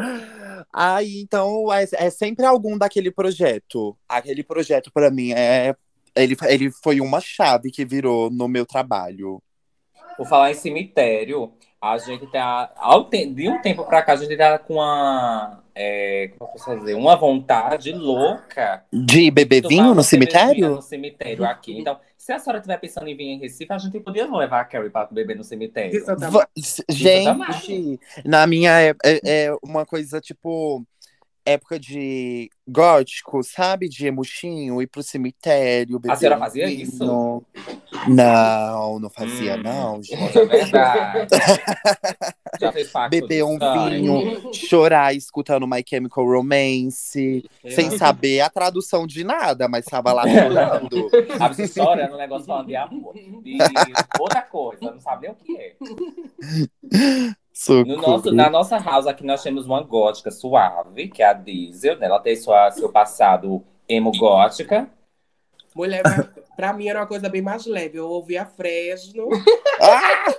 [0.73, 3.97] Aí, então, é, é sempre algum daquele projeto.
[4.09, 5.75] Aquele projeto, pra mim, é.
[6.23, 9.43] Ele, ele foi uma chave que virou no meu trabalho.
[10.17, 12.73] Por falar em cemitério, a gente tá.
[13.35, 15.63] De um tempo pra cá, a gente tá com uma.
[15.75, 16.95] é, como eu posso dizer?
[16.95, 18.85] Uma vontade louca.
[18.93, 20.71] De beber vinho no cemitério?
[20.71, 21.79] No cemitério aqui.
[21.79, 24.65] Então, se a senhora estiver pensando em vir em Recife, a gente podia levar a
[24.65, 25.93] Carrie pra beber no cemitério.
[26.89, 30.85] Gente, na minha época, é, é uma coisa tipo.
[31.49, 33.89] Época de gótico, sabe?
[33.89, 35.99] De emuxinho, ir pro cemitério.
[35.99, 37.05] beber senhora um fazia isso?
[38.07, 39.63] Não, não fazia, Hum.
[39.63, 40.19] não, gente.
[40.19, 41.29] Conta a verdade.
[42.61, 48.51] Já fez pacto Beber um vinho, chorar escutando My Chemical Romance, Eu sem saber a
[48.51, 51.11] tradução de nada, mas tava lá chorando.
[51.41, 53.15] A pessoa chora no negócio falando de amor.
[53.15, 53.59] De
[54.21, 55.77] outra coisa, não sabe nem o que é.
[57.85, 61.99] No nosso, na nossa house aqui nós temos uma gótica suave, que é a Diesel,
[61.99, 62.07] né?
[62.07, 64.89] Ela tem sua, seu passado emo gótica.
[65.75, 66.03] Mulher,
[66.57, 67.99] pra mim era uma coisa bem mais leve.
[67.99, 69.29] Eu ouvia Fresno,
[69.81, 70.35] Ah!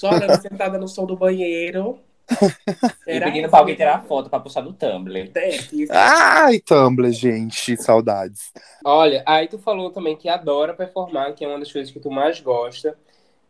[0.00, 1.98] chorando sentada no som do banheiro.
[3.06, 5.30] e pedindo pra alguém tirar foto pra puxar do Tumblr.
[5.34, 5.50] É.
[5.90, 8.52] Ai, Tumblr, gente, saudades.
[8.84, 12.10] Olha, aí tu falou também que adora performar, que é uma das coisas que tu
[12.10, 12.96] mais gosta.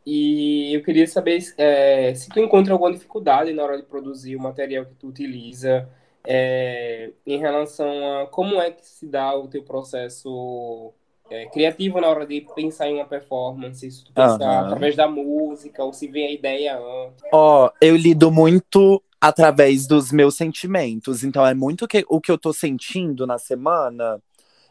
[0.06, 4.40] E eu queria saber é, se tu encontra alguma dificuldade na hora de produzir o
[4.40, 5.88] material que tu utiliza,
[6.26, 10.92] é, em relação a como é que se dá o teu processo
[11.30, 14.66] é, criativo na hora de pensar em uma performance, se tu pensa Aham.
[14.66, 17.24] através da música ou se vem a ideia antes.
[17.32, 21.24] Ó, eu lido muito através dos meus sentimentos.
[21.24, 24.22] Então é muito que, o que eu tô sentindo na semana.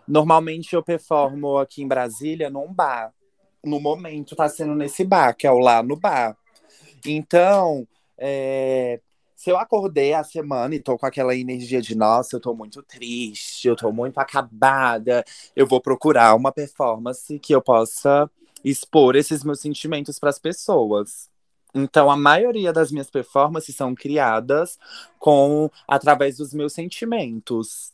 [0.08, 3.14] Normalmente eu performo aqui em Brasília num bar.
[3.68, 6.38] No momento tá sendo nesse bar, que é o lá no bar.
[7.06, 9.00] Então, é,
[9.36, 12.82] se eu acordei a semana e tô com aquela energia de nossa, eu tô muito
[12.82, 15.24] triste, eu tô muito acabada,
[15.56, 18.30] eu vou procurar uma performance que eu possa
[18.64, 21.30] expor esses meus sentimentos para as pessoas.
[21.74, 24.80] Então, a maioria das minhas performances são criadas
[25.20, 27.94] com através dos meus sentimentos.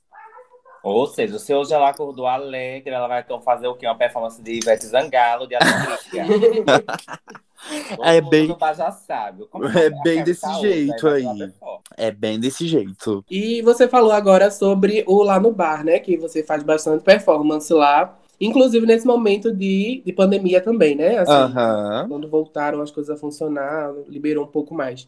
[0.84, 3.88] Ou seja, se hoje ela acordou alegre, ela vai então fazer o quê?
[3.88, 5.56] Uma performance de Ivete Zangalo, de
[8.04, 9.46] É bem- já sabe.
[9.46, 11.52] Como É a bem desse hoje, jeito vai aí.
[11.96, 13.24] É bem desse jeito.
[13.30, 16.00] E você falou agora sobre o Lá no Bar, né?
[16.00, 18.20] Que você faz bastante performance lá.
[18.42, 21.20] Inclusive nesse momento de, de pandemia também, né?
[21.20, 22.08] Assim, Aham.
[22.10, 25.08] Quando voltaram as coisas a funcionar, liberou um pouco mais.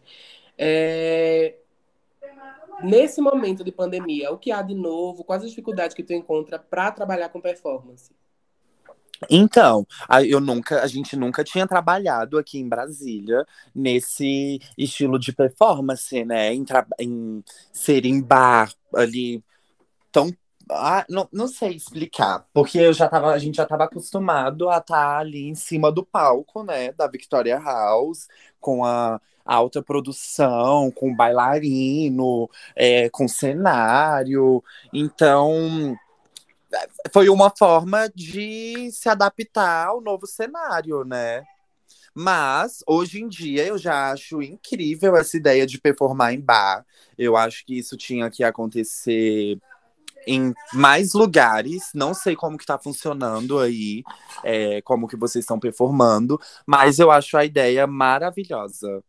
[0.57, 1.55] É,
[2.83, 5.23] Nesse momento de pandemia, o que há de novo?
[5.23, 8.11] Quais as dificuldades que tu encontra para trabalhar com performance?
[9.29, 9.87] Então,
[10.27, 16.53] eu nunca, a gente nunca tinha trabalhado aqui em Brasília nesse estilo de performance, né?
[16.53, 16.65] Em,
[16.99, 19.43] em ser em bar ali
[20.11, 20.31] tão.
[20.69, 24.79] Ah, não, não sei explicar, porque eu já tava, a gente já estava acostumado a
[24.79, 28.27] estar ali em cima do palco, né, da Victoria House,
[28.59, 34.63] com a, alta produção, com bailarino, é, com cenário.
[34.93, 35.95] Então,
[37.13, 41.43] foi uma forma de se adaptar ao novo cenário, né?
[42.13, 46.85] Mas, hoje em dia, eu já acho incrível essa ideia de performar em bar.
[47.17, 49.59] Eu acho que isso tinha que acontecer
[50.25, 51.89] em mais lugares.
[51.93, 54.03] Não sei como que tá funcionando aí,
[54.43, 59.03] é, como que vocês estão performando, mas eu acho a ideia maravilhosa.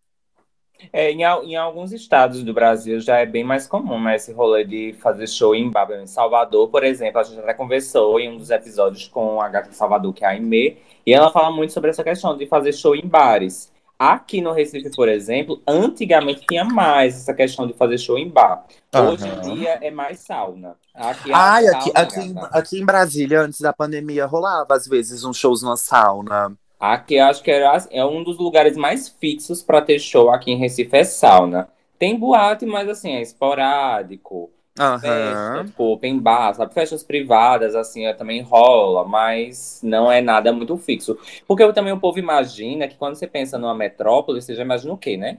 [0.93, 4.65] É, em, em alguns estados do Brasil já é bem mais comum, né, esse rolê
[4.65, 5.91] de fazer show em bar.
[5.93, 9.71] Em Salvador, por exemplo, a gente até conversou em um dos episódios com a gata
[9.71, 12.73] de Salvador, que é a Aimee, e ela fala muito sobre essa questão de fazer
[12.73, 13.73] show em bares.
[13.99, 18.67] Aqui no Recife, por exemplo, antigamente tinha mais essa questão de fazer show em bar.
[18.95, 19.41] Hoje em Aham.
[19.55, 20.77] dia é mais sauna.
[20.95, 22.59] Aqui é Ai, aqui, sauna, aqui, em- gata.
[22.59, 26.55] aqui em Brasília, antes da pandemia, rolava às vezes uns shows numa sauna.
[26.79, 30.59] Aqui acho que era, é um dos lugares mais fixos para ter show aqui em
[30.59, 31.69] Recife é sauna.
[31.99, 34.51] Tem boate, mas assim, é esporádico.
[34.79, 35.01] Aham.
[35.01, 36.75] Festa, tipo, open bar, sabe?
[36.75, 41.19] Festas privadas, assim, é, também rola, mas não é nada muito fixo.
[41.47, 44.99] Porque também o povo imagina que quando você pensa numa metrópole, você já imagina o
[44.99, 45.39] quê, né?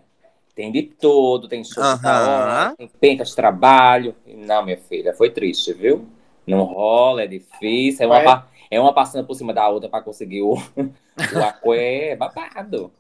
[0.56, 4.16] Tem de tudo, tem show tal hora, tem pencas de trabalho.
[4.26, 6.08] Não, minha filha, foi triste, viu?
[6.48, 8.57] Não rola, é difícil, é uma, É.
[8.70, 10.56] é uma passando por cima da outra para conseguir o,
[11.32, 12.92] o aqué, é babado.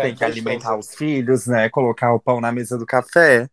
[0.00, 1.68] Tem que alimentar os filhos, né?
[1.68, 3.48] Colocar o pão na mesa do café.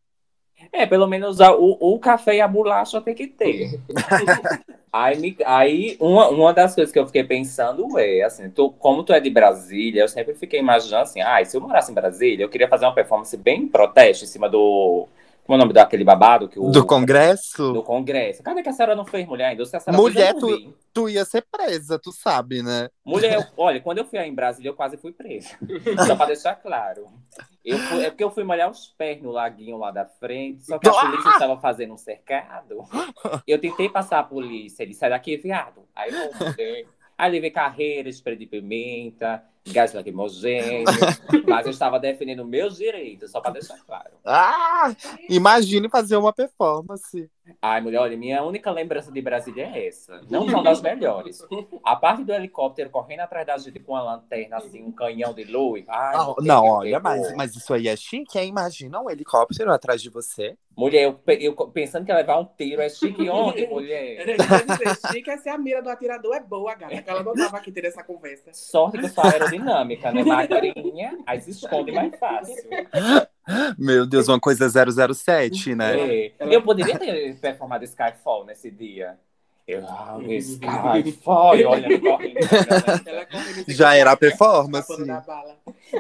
[0.72, 3.80] É, pelo menos a- o, o café e a bolacha tem que ter.
[4.92, 9.04] aí, me- aí uma, uma das coisas que eu fiquei pensando é, assim, tu, como
[9.04, 12.44] tu é de Brasília, eu sempre fiquei imaginando assim, ah, se eu morasse em Brasília,
[12.44, 15.08] eu queria fazer uma performance bem protesto em cima do.
[15.46, 16.72] Como é o nome daquele babado que o.
[16.72, 18.42] Do Congresso, Do Congresso.
[18.42, 19.64] Cadê que a senhora não fez, mulher ainda?
[19.64, 20.76] Se a senhora Mulher, fez, vi.
[20.92, 22.90] tu ia ser presa, tu sabe, né?
[23.06, 25.50] Mulher, eu- olha, quando eu fui aí em Brasília, eu quase fui presa.
[26.08, 27.08] Só pra deixar claro.
[27.64, 30.80] Eu fui- é porque eu fui molhar os pés no laguinho lá da frente, só
[30.80, 32.84] que a polícia estava fazendo um cercado.
[33.48, 35.82] Eu tentei passar a polícia, ele sai daqui, viado.
[35.96, 36.88] Aí eu mudei.
[37.18, 40.84] Aí levei carreira, spray de pimenta, gás lacrimogêneo,
[41.48, 44.12] mas eu estava defendendo meus direitos, só pra deixar claro.
[44.24, 44.96] Ah!
[45.30, 47.30] Imagine fazer uma performance.
[47.62, 50.22] Ai, mulher, olha, minha única lembrança de Brasília é essa.
[50.30, 51.46] Não são das melhores.
[51.84, 55.44] A parte do helicóptero correndo atrás da gente com uma lanterna, assim, um canhão de
[55.44, 55.86] luz.
[55.88, 58.50] Ai, Ah, não, que olha, mas, mas isso aí é chique, hein?
[58.50, 60.58] Imagina um helicóptero atrás de você.
[60.78, 64.26] Mulher, eu, eu pensando que ia levar um tiro, é chique ontem, mulher.
[64.26, 67.04] Dizer, chique é se a mira do atirador é boa, gata.
[67.06, 68.52] Ela não tava aqui tendo essa conversa.
[68.54, 70.24] Sorte que eu sou aerodinâmica, né?
[70.24, 72.56] Magrinha, aí se esconde mais fácil.
[73.78, 75.98] Meu Deus, uma coisa 007, né?
[76.00, 76.34] É.
[76.40, 79.18] Eu poderia ter performado Skyfall nesse dia.
[79.68, 82.38] Eu, ah, Skyfall, e olha, correndo.
[83.06, 84.94] Ela correndo Já era a performance.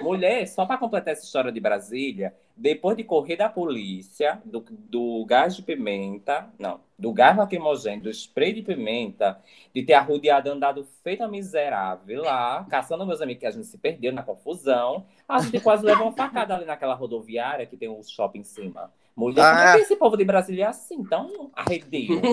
[0.04, 5.25] Mulher, só para completar essa história de Brasília, depois de correr da polícia, do, do
[5.25, 9.41] gás de pimenta, não, do gás lacrimogêneo, do spray de pimenta,
[9.73, 14.13] de ter arrodeado, andado feita miserável lá, caçando meus amigos que a gente se perdeu
[14.13, 18.39] na confusão, a gente quase levou uma facada ali naquela rodoviária que tem um shopping
[18.39, 18.91] em cima.
[19.15, 19.75] Mulher, como é Ah.
[19.75, 22.19] que esse povo de Brasília é assim, tão arredio?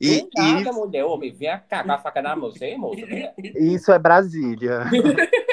[0.00, 3.34] E, Do nada, mulher, homem, vem cá com a faca na mão, você, moço, mulher.
[3.36, 4.84] e isso é Brasília.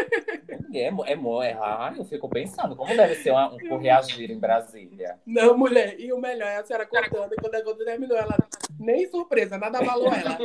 [0.73, 1.05] É, mo-
[1.41, 5.17] é, é, ah, eu fico pensando, como deve ser uma- um correagir em Brasília?
[5.25, 5.95] Não, mulher.
[5.97, 7.31] E o melhor é a senhora contando.
[7.31, 8.37] E quando a conta terminou, ela
[8.77, 10.37] nem surpresa, nada abalou ela.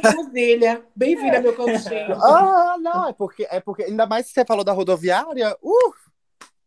[0.00, 2.14] Brasília, bem-vinda, meu cantinho.
[2.22, 5.94] Ah, não, é porque, é porque, ainda mais que você falou da rodoviária, uh,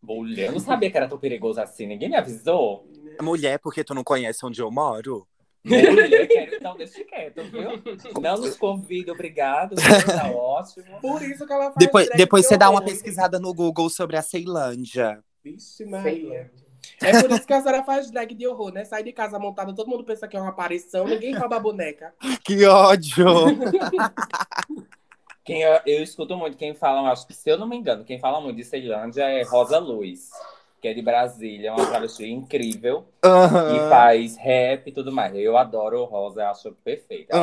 [0.05, 2.87] Mulher, eu não sabia que era tão perigoso assim, ninguém me avisou.
[3.21, 5.27] mulher, porque tu não conhece onde eu moro?
[5.65, 8.21] Mulher, quero, então deixa quieto, viu?
[8.21, 11.01] Não nos convida, obrigado, tá ótimo.
[11.01, 14.15] Por isso que ela faz Depois, depois de você dá uma pesquisada no Google sobre
[14.15, 15.23] a Ceilândia.
[15.43, 16.51] Vixe, Maria.
[17.01, 18.85] É por isso que a senhora faz drag de horror, né?
[18.85, 22.13] Sai de casa montada, todo mundo pensa que é uma aparição, ninguém rouba a boneca.
[22.43, 23.25] Que ódio!
[25.45, 28.19] Quem eu, eu escuto muito, quem fala, acho que se eu não me engano, quem
[28.19, 30.31] fala muito de Ceilândia é Rosa Luz,
[30.81, 33.89] que é de Brasília, uma travesti incrível, que Aham.
[33.89, 35.35] faz rap e tudo mais.
[35.35, 37.37] Eu adoro Rosa, acho perfeita.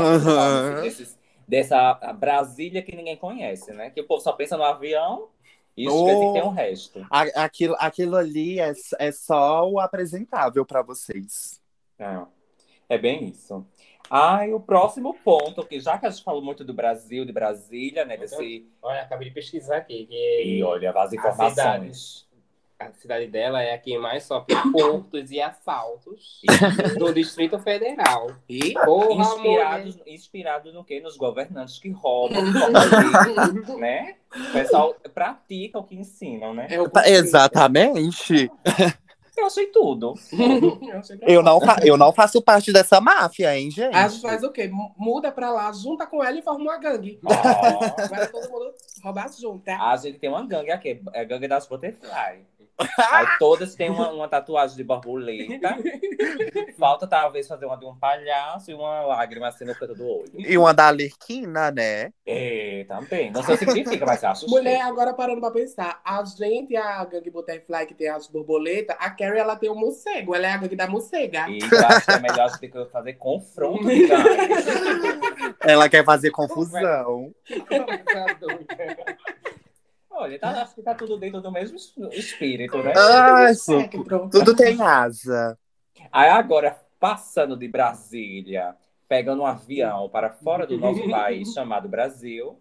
[0.82, 3.90] Desses- dessa Brasília que ninguém conhece, né?
[3.90, 5.29] Que o povo só pensa no avião
[5.77, 6.27] e esquece Oh.
[6.27, 7.06] que tem um resto.
[7.37, 11.60] Aquilo, aquilo ali é, é só o apresentável pra vocês.
[11.98, 12.18] É,
[12.88, 13.64] é bem isso.
[14.15, 17.33] Ah, e o próximo ponto, que já que a gente falou muito do Brasil, de
[17.33, 18.19] Brasília, né?
[18.19, 18.69] Desse...
[18.83, 20.04] Olha, acabei de pesquisar aqui.
[20.04, 22.29] Que E olha, as informações.
[22.79, 26.42] a cidade dela é a que mais sofre furtos e assaltos
[26.98, 28.31] do Distrito Federal.
[28.46, 31.00] E Porra, Inspirados, inspirados no quê?
[31.00, 32.42] Nos governantes que roubam,
[33.81, 34.17] né?
[34.31, 36.67] O pessoal pratica o que ensinam, né?
[36.69, 38.50] é o Exatamente.
[39.37, 40.14] Eu sei tudo.
[41.22, 43.94] Eu não, eu não faço parte dessa máfia, hein, gente?
[43.94, 44.70] A gente faz o quê?
[44.96, 47.18] Muda pra lá, junta com ela e forma uma gangue.
[47.24, 49.78] Ó, Agora todo mundo roubar junto, tá?
[49.90, 52.44] a gente tem uma gangue aqui, é a gangue das Butterfly.
[53.10, 55.77] Aí todas têm uma, uma tatuagem de borboleta.
[56.79, 60.33] Falta talvez fazer uma de um palhaço e uma lágrima assim no canto do olho.
[60.35, 62.12] E uma da Alerquina, né?
[62.27, 63.31] É, também.
[63.31, 67.04] Não sei o que significa, mas acho Mulher, agora parando pra pensar, a gente, a
[67.04, 70.56] gangue Butterfly, que tem as borboletas, a Carrie, ela tem o morcego, ela é a
[70.56, 71.48] gangue da morcega.
[71.48, 74.33] E eu acho que é melhor a gente ter que fazer confronto de gangue.
[75.60, 77.33] Ela quer fazer confusão.
[80.13, 82.92] Olha, tá, acho que tá tudo dentro do mesmo es- espírito, né?
[82.96, 84.31] Ah, É, pronto.
[84.31, 85.58] Tudo tem asa.
[86.10, 88.77] Aí agora, passando de Brasília,
[89.08, 92.58] pegando um avião para fora do nosso país, chamado Brasil,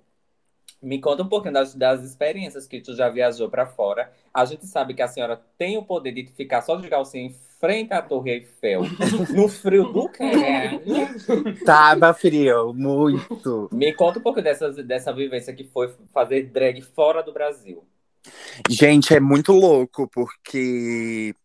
[0.82, 4.14] me conta um pouquinho das, das experiências que tu já viajou para fora.
[4.34, 7.36] A gente sabe que a senhora tem o poder de ficar só de calcinha em
[7.62, 8.82] frente à Torre Eiffel,
[9.30, 10.82] no frio do caralho.
[11.64, 13.70] Tava frio, muito.
[13.72, 17.86] Me conta um pouco dessa, dessa vivência que foi fazer drag fora do Brasil.
[18.68, 21.36] Gente, é muito louco, porque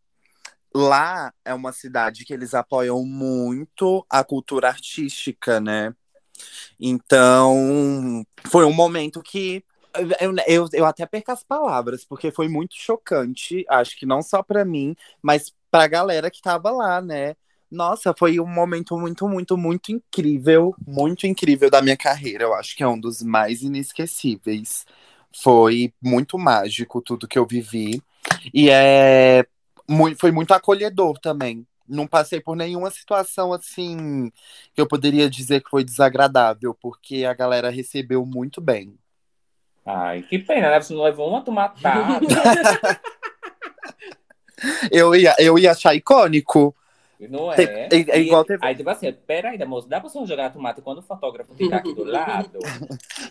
[0.74, 5.94] lá é uma cidade que eles apoiam muito a cultura artística, né?
[6.80, 9.62] Então, foi um momento que
[10.20, 14.42] eu, eu, eu até perco as palavras, porque foi muito chocante, acho que não só
[14.42, 17.36] pra mim, mas pra galera que tava lá, né?
[17.70, 22.44] Nossa, foi um momento muito, muito, muito incrível, muito incrível da minha carreira.
[22.44, 24.86] Eu acho que é um dos mais inesquecíveis.
[25.42, 28.02] Foi muito mágico tudo que eu vivi.
[28.54, 29.44] E é
[29.86, 31.66] muito, foi muito acolhedor também.
[31.86, 34.32] Não passei por nenhuma situação assim
[34.74, 38.94] que eu poderia dizer que foi desagradável, porque a galera recebeu muito bem.
[39.84, 40.80] Ai, que pena, né?
[40.80, 42.18] Você não levou uma tomatada.
[44.90, 46.74] Eu ia, eu ia achar icônico.
[47.18, 47.62] Não é?
[47.62, 50.82] É- é E- igual teve- Aí, tipo assim, peraí, moço, dá pra você jogar tomate
[50.82, 52.58] quando o fotógrafo ficar aqui do lado?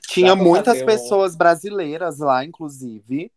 [0.08, 3.32] Tinha muitas fazer um- pessoas brasileiras lá, inclusive.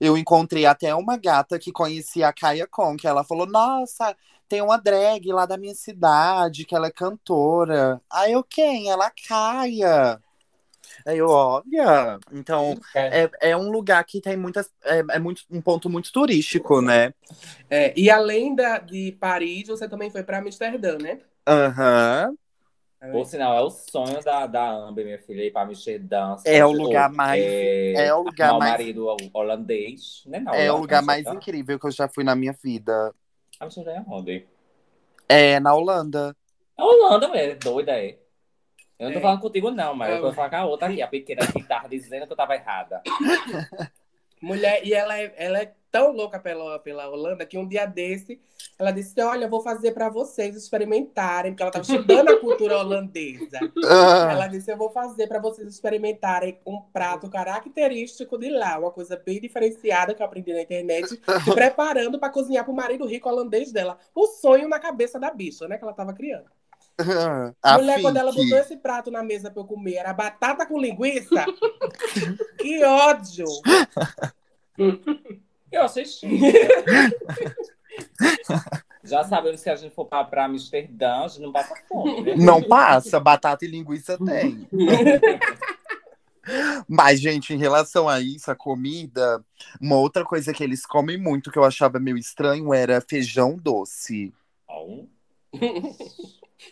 [0.00, 4.16] Eu encontrei até uma gata que conhecia a Kaya Con, que ela falou: Nossa,
[4.48, 8.00] tem uma drag lá da minha cidade, que ela é cantora.
[8.10, 8.90] Aí eu, quem?
[8.90, 10.20] Ela, Kaya.
[11.06, 12.18] Aí eu, olha.
[12.32, 14.70] Então, é, é um lugar que tem muitas.
[14.84, 17.12] É, é muito, um ponto muito turístico, né?
[17.70, 21.20] É, e além da, de Paris, você também foi pra Amsterdã, né?
[21.46, 22.34] Aham.
[23.12, 26.34] Por sinal, é o sonho da, da Amber, minha filha, ir pra Amsterdã.
[26.44, 28.72] É o lugar mais- É, É o lugar mais.
[28.72, 30.24] marido holandês.
[30.26, 33.14] Né, não, É o lugar mais incrível que eu já fui na minha vida.
[33.60, 34.46] Amsterdã é onde?
[35.28, 36.34] É na Holanda.
[36.76, 38.18] É Holanda, mulher, doida é.
[38.98, 39.22] Eu não tô É.
[39.22, 40.18] falando contigo, não, mas É.
[40.18, 42.54] eu vou falar com a outra aqui, a pequena que tava dizendo que eu tava
[42.54, 43.00] errada.
[44.40, 48.40] Mulher, e ela é, ela é tão louca pela, pela Holanda que um dia desse
[48.78, 52.78] ela disse: Olha, eu vou fazer pra vocês experimentarem, porque ela tava estudando a cultura
[52.78, 53.58] holandesa.
[53.84, 58.92] Ah, Ela disse: Eu vou fazer pra vocês experimentarem um prato característico de lá, uma
[58.92, 61.20] coisa bem diferenciada que eu aprendi na internet,
[61.52, 63.98] preparando pra cozinhar pro marido rico holandês dela.
[64.14, 65.76] O sonho na cabeça da bicha, né?
[65.78, 66.46] Que ela tava criando.
[67.62, 70.80] A Mulher, quando ela botou esse prato na mesa pra eu comer, era batata com
[70.80, 71.46] linguiça.
[72.58, 73.46] que ódio!
[75.70, 76.26] Eu assisti.
[79.04, 82.22] Já sabemos que se a gente for pra, pra Amsterdã, a gente não passa fome,
[82.22, 82.34] né?
[82.36, 84.66] Não passa, batata e linguiça tem.
[86.88, 89.44] Mas, gente, em relação a isso, a comida,
[89.80, 94.32] uma outra coisa que eles comem muito que eu achava meio estranho era feijão doce.
[94.66, 95.04] Ó,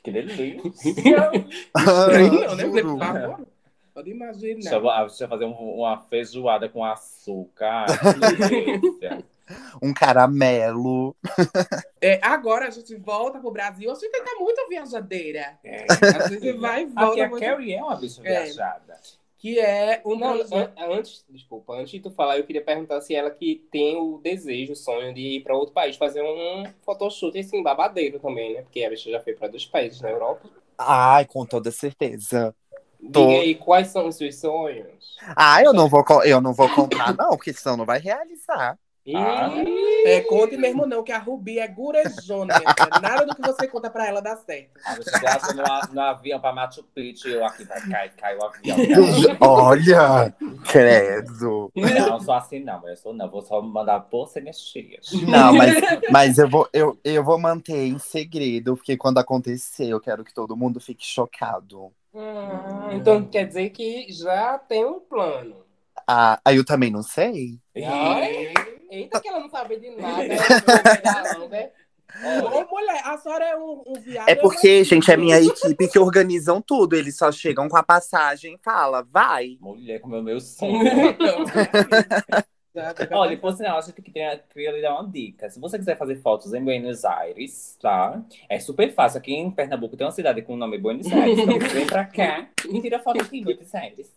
[0.02, 0.60] Que delícia.
[1.76, 2.82] Estranho, né?
[2.82, 3.46] Por favor.
[3.94, 4.72] Pode Deixa imaginar.
[4.74, 7.86] eu, ah, deixa eu fazer um- uma feijoada com açúcar.
[8.20, 9.24] Que delícia.
[9.80, 11.14] Um caramelo.
[12.00, 13.90] É, agora a gente volta pro Brasil.
[13.90, 15.56] A gente tá muito viajadeira.
[15.64, 15.86] É.
[16.20, 17.12] A gente vai e volta.
[17.12, 18.42] Aqui a muito- Carrie é uma bicha É.
[18.44, 19.00] viajada.
[19.38, 23.00] Que é um Não, projeto- an- antes, desculpa, antes de tu falar, eu queria perguntar
[23.02, 26.64] se ela que tem o desejo, o sonho de ir para outro país, fazer um
[26.84, 28.62] photoshoot assim, babadeiro também, né?
[28.62, 30.48] Porque a bicha já foi para dois países na Europa.
[30.78, 32.54] Ai, com toda certeza.
[33.00, 33.36] Diga Tô.
[33.36, 35.26] aí, quais são os seus sonhos?
[35.36, 38.78] Ah, eu não vou, eu não vou contar, não, porque senão não vai realizar.
[39.14, 39.50] Ah.
[40.04, 42.54] É, conte mesmo não, que a Rubi é gurejona.
[43.00, 44.70] Nada do que você conta pra ela dá certo.
[44.84, 48.12] Ah, você viaja no, a- no avião pra Machu Picchu e eu aqui vai cair,
[48.16, 48.76] cai o avião.
[49.40, 50.34] Olha,
[50.68, 51.70] credo.
[51.74, 53.28] Não, sou assim não, eu sou não.
[53.30, 55.10] Vou só mandar por energias.
[55.12, 55.74] Não, mas,
[56.10, 60.34] mas eu, vou, eu, eu vou manter em segredo, porque quando acontecer, eu quero que
[60.34, 61.92] todo mundo fique chocado.
[62.14, 65.64] Hum, então quer dizer que já tem um plano.
[66.06, 67.58] Ah, aí eu também não sei.
[67.76, 68.52] Ai,
[68.96, 70.22] Eita, que ela não sabe de nada.
[71.38, 71.70] não, né?
[72.24, 74.28] Ô, mulher, a senhora é um, um viado.
[74.28, 76.96] É porque, gente, é minha equipe que organizam tudo.
[76.96, 79.58] Eles só chegam com a passagem e fala, vai.
[79.60, 80.80] Mulher, como é o meu sonho.
[83.10, 85.50] Olha, por sinal, a gente queria, queria lhe dar uma dica.
[85.50, 88.22] Se você quiser fazer fotos em Buenos Aires, tá?
[88.48, 89.18] É super fácil.
[89.18, 91.38] Aqui em Pernambuco tem uma cidade com o nome Buenos Aires.
[91.38, 94.10] Então vem pra cá e tira foto aqui em Buenos Aires.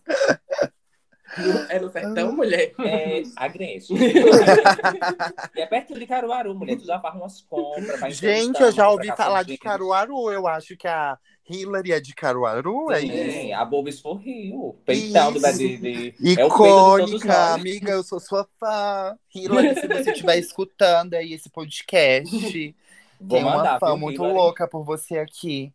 [1.70, 2.74] É no sertão, mulher.
[2.80, 3.94] É Agreste.
[5.56, 6.78] e é perto de Caruaru, mulher.
[6.78, 8.16] Tu já faz umas compras.
[8.18, 9.62] Gente, eu já ouvi falar de gente.
[9.62, 10.32] Caruaru.
[10.32, 11.18] Eu acho que a
[11.50, 13.32] Hillary é de Caruaru, é isso?
[13.32, 14.76] Sim, a Bobis for Rio.
[14.86, 15.58] Peitão do Isso.
[15.58, 17.54] de, é todos Icônica, nós.
[17.56, 19.18] amiga, eu sou sua fã.
[19.34, 22.76] Hillary, se você estiver escutando aí esse podcast,
[23.20, 24.34] Vou tem uma mandar, fã viu, muito Hillary?
[24.34, 25.74] louca por você aqui.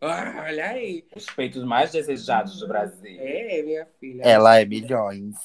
[0.00, 1.06] Ah, olha aí.
[1.14, 3.18] Os peitos mais desejados do Brasil.
[3.20, 4.22] É, minha filha.
[4.22, 5.36] Ela é milhões.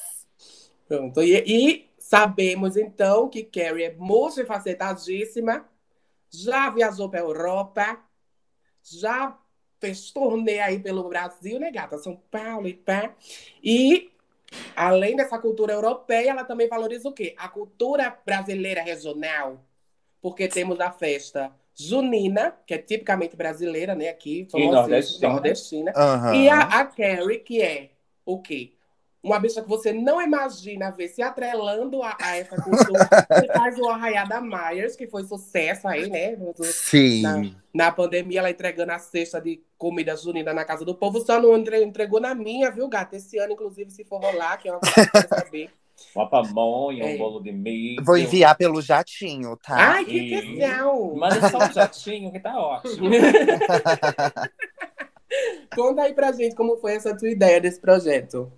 [0.87, 1.21] Pronto.
[1.23, 5.65] E, e sabemos, então, que Carrie é multifacetadíssima,
[6.29, 7.99] já viajou para a Europa,
[8.83, 9.37] já
[9.79, 11.97] fez turnê aí pelo Brasil, né, gata?
[11.97, 13.15] São Paulo e pá.
[13.63, 14.11] E,
[14.75, 17.33] além dessa cultura europeia, ela também valoriza o quê?
[17.37, 19.63] A cultura brasileira regional.
[20.21, 21.51] Porque temos a festa
[21.87, 24.47] junina, que é tipicamente brasileira, né, aqui.
[24.51, 25.29] famosíssima, nordestina.
[25.29, 25.93] nordestina.
[25.95, 26.35] Aham.
[26.35, 27.89] E a, a Carrie, que é
[28.25, 28.73] o quê?
[29.23, 33.07] Uma bicha que você não imagina ver se atrelando a, a essa cultura.
[33.29, 36.35] Você faz o Arraiá da Myers, que foi sucesso aí, né?
[36.63, 37.55] Sim.
[37.71, 41.19] Na pandemia, ela entregando a cesta de comida junina na casa do povo.
[41.23, 43.15] Só não entre- entregou na minha, viu, gata?
[43.15, 45.69] Esse ano, inclusive, se for rolar, que é uma coisa que eu quero saber.
[46.15, 47.15] Uma pamonha, É.
[47.15, 48.03] um bolo de milho.
[48.03, 49.75] Vou enviar pelo jatinho, tá?
[49.95, 51.15] Ai, que e- legal!
[51.15, 53.09] Manda só um jatinho que tá ótimo.
[55.75, 58.51] Conta aí pra gente como foi essa tua ideia desse projeto.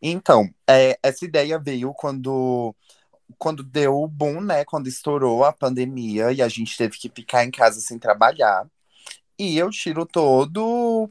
[0.00, 2.74] Então, é, essa ideia veio quando,
[3.38, 4.64] quando deu o boom, né?
[4.64, 8.66] Quando estourou a pandemia e a gente teve que ficar em casa sem trabalhar.
[9.38, 11.08] E eu tiro todo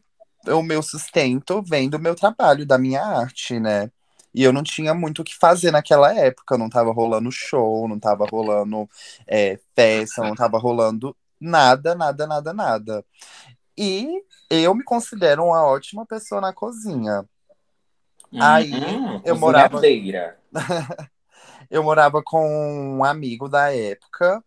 [0.47, 3.89] o meu sustento vendo o meu trabalho, da minha arte, né?
[4.33, 6.57] E eu não tinha muito o que fazer naquela época.
[6.57, 8.89] Não tava rolando show, não tava rolando
[9.27, 13.05] é, festa, não tava rolando nada, nada, nada, nada.
[13.77, 17.25] E eu me considero uma ótima pessoa na cozinha.
[18.39, 19.81] Aí, Hum, eu morava-
[21.69, 24.43] eu morava com um amigo da época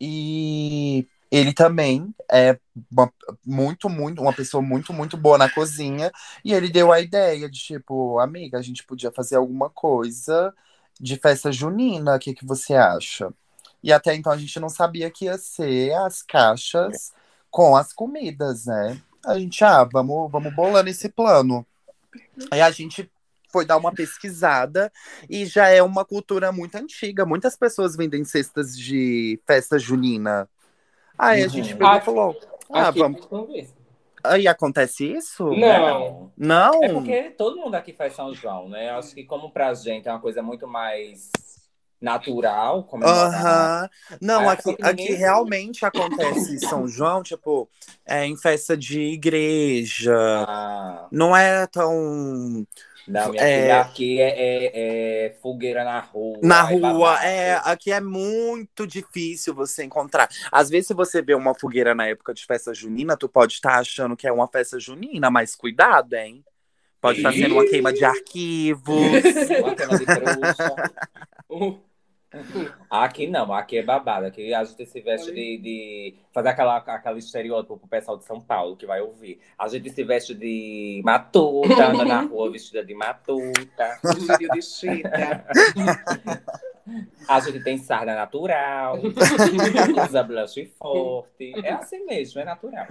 [0.00, 2.58] e ele também é
[2.90, 3.10] uma,
[3.44, 6.12] muito, muito, uma pessoa muito, muito boa na cozinha.
[6.44, 10.52] E ele deu a ideia de tipo, amiga, a gente podia fazer alguma coisa
[11.00, 13.32] de festa junina, o que, que você acha?
[13.82, 17.14] E até então a gente não sabia que ia ser as caixas
[17.50, 19.00] com as comidas, né?
[19.24, 21.66] A gente, ah, vamos, vamos bolando esse plano.
[22.50, 23.10] Aí a gente
[23.50, 24.92] foi dar uma pesquisada
[25.30, 27.24] e já é uma cultura muito antiga.
[27.24, 30.46] Muitas pessoas vendem cestas de festa junina.
[31.18, 31.48] Aí a Uhum.
[31.50, 32.36] gente pegou e falou:
[32.72, 33.28] Ah, Aqui, vamos.
[34.24, 35.54] Aí acontece isso?
[35.56, 36.30] Não.
[36.36, 36.84] Não.
[36.84, 38.90] É porque todo mundo aqui faz São João, né?
[38.90, 41.30] Eu acho que como pra gente é uma coisa muito mais
[42.00, 43.34] natural, comemorar.
[43.34, 43.90] Aham.
[44.20, 47.68] Não, aqui, ninguém aqui realmente acontece São João, tipo,
[48.04, 50.14] é, em festa de igreja.
[50.48, 52.66] Ah, Não é tão.
[53.06, 53.60] Não, minha É.
[53.62, 56.38] filha, aqui é, é- é fogueira na rua.
[56.42, 60.28] Na é rua, é, aqui é muito difícil você encontrar.
[60.50, 63.78] Às vezes, se você vê uma fogueira na época de festa junina, tu pode estar
[63.78, 66.44] achando que é uma festa junina, mas cuidado, hein?
[67.00, 68.96] Pode estar sendo uma queima de arquivos.
[69.58, 70.92] Uma cama de bruxa.
[72.90, 74.26] Aqui não, aqui é babado.
[74.26, 78.40] Aqui a gente se veste de, de fazer aquela, aquela estereótipo pro pessoal de São
[78.40, 79.40] Paulo que vai ouvir.
[79.58, 83.98] A gente se veste de matuta, anda na rua vestida de matuta.
[84.02, 85.44] Vestido de chita.
[87.28, 88.98] A gente tem sarda natural,
[90.08, 91.52] usa blush forte.
[91.64, 92.86] É assim mesmo, é natural.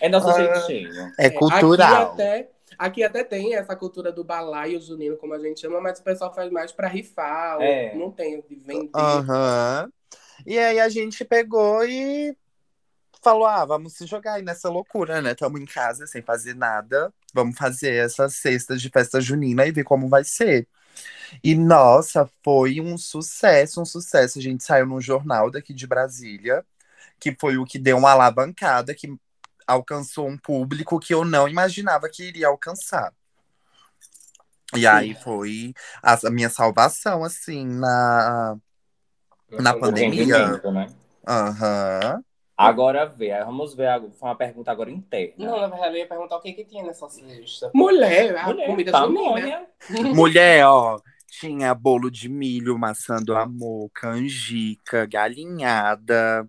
[0.00, 0.32] É nosso Ah.
[0.54, 1.12] jeitinho.
[1.18, 2.12] É cultural.
[2.12, 2.48] Aqui até,
[2.78, 6.32] aqui até tem essa cultura do balaio junino, como a gente chama, mas o pessoal
[6.32, 7.60] faz mais pra rifar.
[7.60, 7.94] É.
[7.94, 8.90] Não tem de vender.
[8.94, 9.90] Aham.
[10.46, 12.36] E aí a gente pegou e
[13.22, 15.32] falou: ah, vamos se jogar aí nessa loucura, né?
[15.32, 17.12] Estamos em casa sem fazer nada.
[17.34, 20.66] Vamos fazer essas cestas de festa junina e ver como vai ser.
[21.42, 24.38] E nossa, foi um sucesso, um sucesso.
[24.38, 26.64] A gente saiu num jornal daqui de Brasília,
[27.20, 29.14] que foi o que deu uma alavancada, que
[29.68, 33.12] alcançou um público que eu não imaginava que iria alcançar.
[34.74, 38.56] E aí foi a, a minha salvação, assim, na,
[39.60, 40.60] na pandemia.
[40.72, 40.86] né?
[41.26, 42.22] Aham.
[42.56, 45.34] Agora vê, vamos ver, foi uma pergunta agora interna.
[45.38, 47.70] Não, na verdade, eu ia perguntar o que que tinha nessa cesta.
[47.72, 49.66] Mulher, a Mulher, comida tamanha.
[49.88, 50.12] junina.
[50.12, 50.98] Mulher, ó,
[51.28, 56.48] tinha bolo de milho, maçã do amor, canjica, galinhada,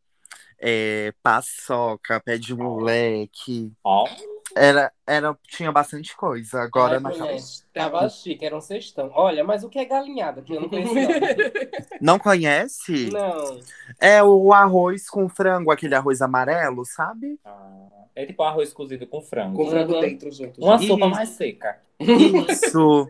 [0.60, 3.72] é, paçoca, pé de moleque.
[3.84, 4.08] Ó,
[4.56, 6.62] Era, era, tinha bastante coisa.
[6.62, 7.42] Agora Ai, naquela- mulher,
[7.74, 9.12] Tava chique, era um cestão.
[9.14, 10.42] Olha, mas o que é galinhada?
[10.42, 10.94] Que eu não conheço,
[12.02, 13.10] Não conhece?
[13.12, 13.60] não.
[14.00, 17.40] É o arroz com frango, aquele arroz amarelo, sabe?
[17.46, 19.56] ah, é tipo arroz cozido com frango.
[19.64, 20.02] Com frango Uhum.
[20.02, 20.60] dentro junto.
[20.62, 21.10] Uma sopa Isso.
[21.10, 21.80] mais seca.
[22.00, 23.08] Isso.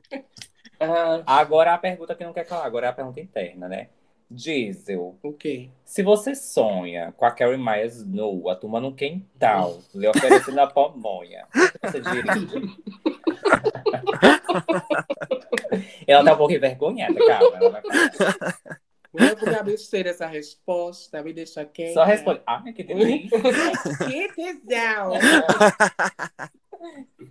[0.79, 3.87] Ah, Agora a pergunta que não quer calar, agora é a pergunta interna, né?
[4.31, 5.69] Diesel, O quê?
[5.83, 11.47] se você sonha com a Carrie Myers nua, tomando um quental, lhe oferecendo a pamonha,
[11.83, 12.23] você diria?
[16.07, 17.57] Ela tá um pouco envergonhada, calma.
[17.57, 17.81] Ela vai
[19.41, 21.91] minha besteira essa resposta, me deixa quem.
[21.93, 22.41] Só responde.
[22.45, 23.39] Ai, que delícia.
[24.07, 25.13] Que tesão!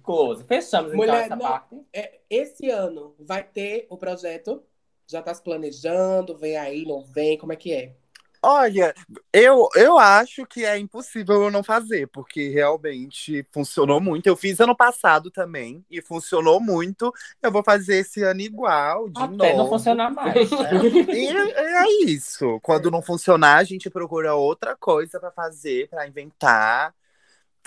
[0.02, 0.42] Close.
[0.44, 1.46] Fechamos então Mulher, essa não.
[1.46, 1.80] parte.
[1.92, 4.62] É, esse ano vai ter o projeto?
[5.08, 6.36] Já tá se planejando?
[6.36, 7.38] Vem aí, não vem?
[7.38, 7.94] Como é que é?
[8.40, 8.94] Olha,
[9.32, 14.28] eu, eu acho que é impossível eu não fazer, porque realmente funcionou muito.
[14.28, 17.12] Eu fiz ano passado também e funcionou muito.
[17.42, 19.56] Eu vou fazer esse ano igual, de Até novo.
[19.56, 20.50] não funcionar mais.
[20.50, 20.70] né?
[21.12, 22.60] E é isso.
[22.62, 26.94] Quando não funcionar, a gente procura outra coisa pra fazer, pra inventar.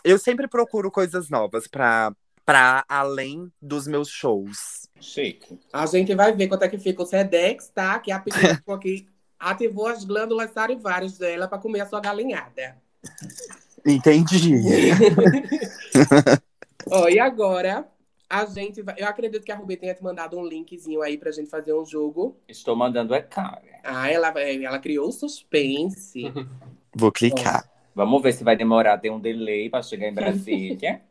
[0.03, 2.13] Eu sempre procuro coisas novas pra
[2.45, 4.87] para além dos meus shows.
[4.99, 5.59] Chique.
[5.71, 7.99] A gente vai ver quanto é que fica o Sedex, tá?
[7.99, 9.07] Que a pessoa ficou aqui
[9.41, 12.77] ativou as glândulas salivares dela pra comer a sua galinhada.
[13.85, 14.61] Entendi.
[16.89, 17.87] Ó, e agora
[18.29, 18.95] a gente vai.
[18.97, 21.83] Eu acredito que a Rubi tenha te mandado um linkzinho aí pra gente fazer um
[21.83, 22.37] jogo.
[22.47, 23.61] Estou mandando é cara.
[23.83, 26.31] Ah, ela, ela criou o suspense.
[26.95, 27.67] Vou clicar.
[27.93, 31.01] Vamos ver se vai demorar, ter um delay para chegar em Brasília.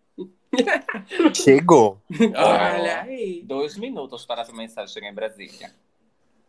[1.34, 2.00] Chegou.
[2.36, 3.42] Olha aí.
[3.44, 5.72] Dois minutos para essa mensagem chegar em Brasília.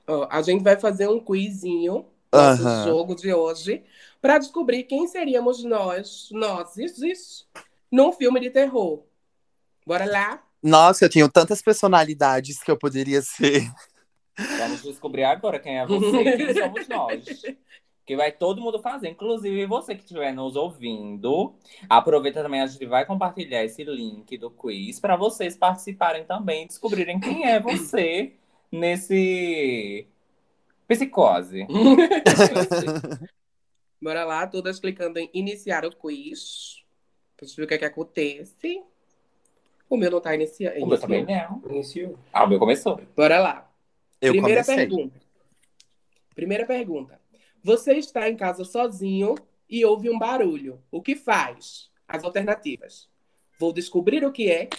[0.07, 2.83] Ó, a gente vai fazer um quizinho, nosso Aham.
[2.83, 3.83] jogo de hoje,
[4.21, 7.47] pra descobrir quem seríamos nós, nós, isso, isso,
[7.91, 9.03] num filme de terror.
[9.85, 10.43] Bora lá?
[10.61, 13.71] Nossa, eu tenho tantas personalidades que eu poderia ser.
[14.57, 17.41] Vamos descobrir agora quem é você e quem somos nós.
[18.11, 21.55] Que vai todo mundo fazer, inclusive você que estiver nos ouvindo.
[21.87, 27.21] Aproveita também, a gente vai compartilhar esse link do quiz para vocês participarem também, descobrirem
[27.21, 28.33] quem é você
[28.69, 30.05] nesse
[30.89, 31.65] psicose.
[34.01, 36.83] Bora lá, todas clicando em iniciar o quiz.
[37.37, 38.83] Pra gente ver o que é que acontece.
[39.89, 40.83] O meu não tá iniciando.
[40.83, 41.63] O meu também não.
[41.69, 42.19] Iniciou.
[42.33, 42.99] Ah, o meu começou.
[43.15, 43.71] Bora lá.
[44.19, 44.85] Eu Primeira comecei.
[44.85, 45.21] pergunta.
[46.35, 47.20] Primeira pergunta.
[47.63, 49.35] Você está em casa sozinho
[49.69, 50.81] e ouve um barulho.
[50.91, 51.89] O que faz?
[52.07, 53.09] As alternativas.
[53.59, 54.69] Vou descobrir o que é.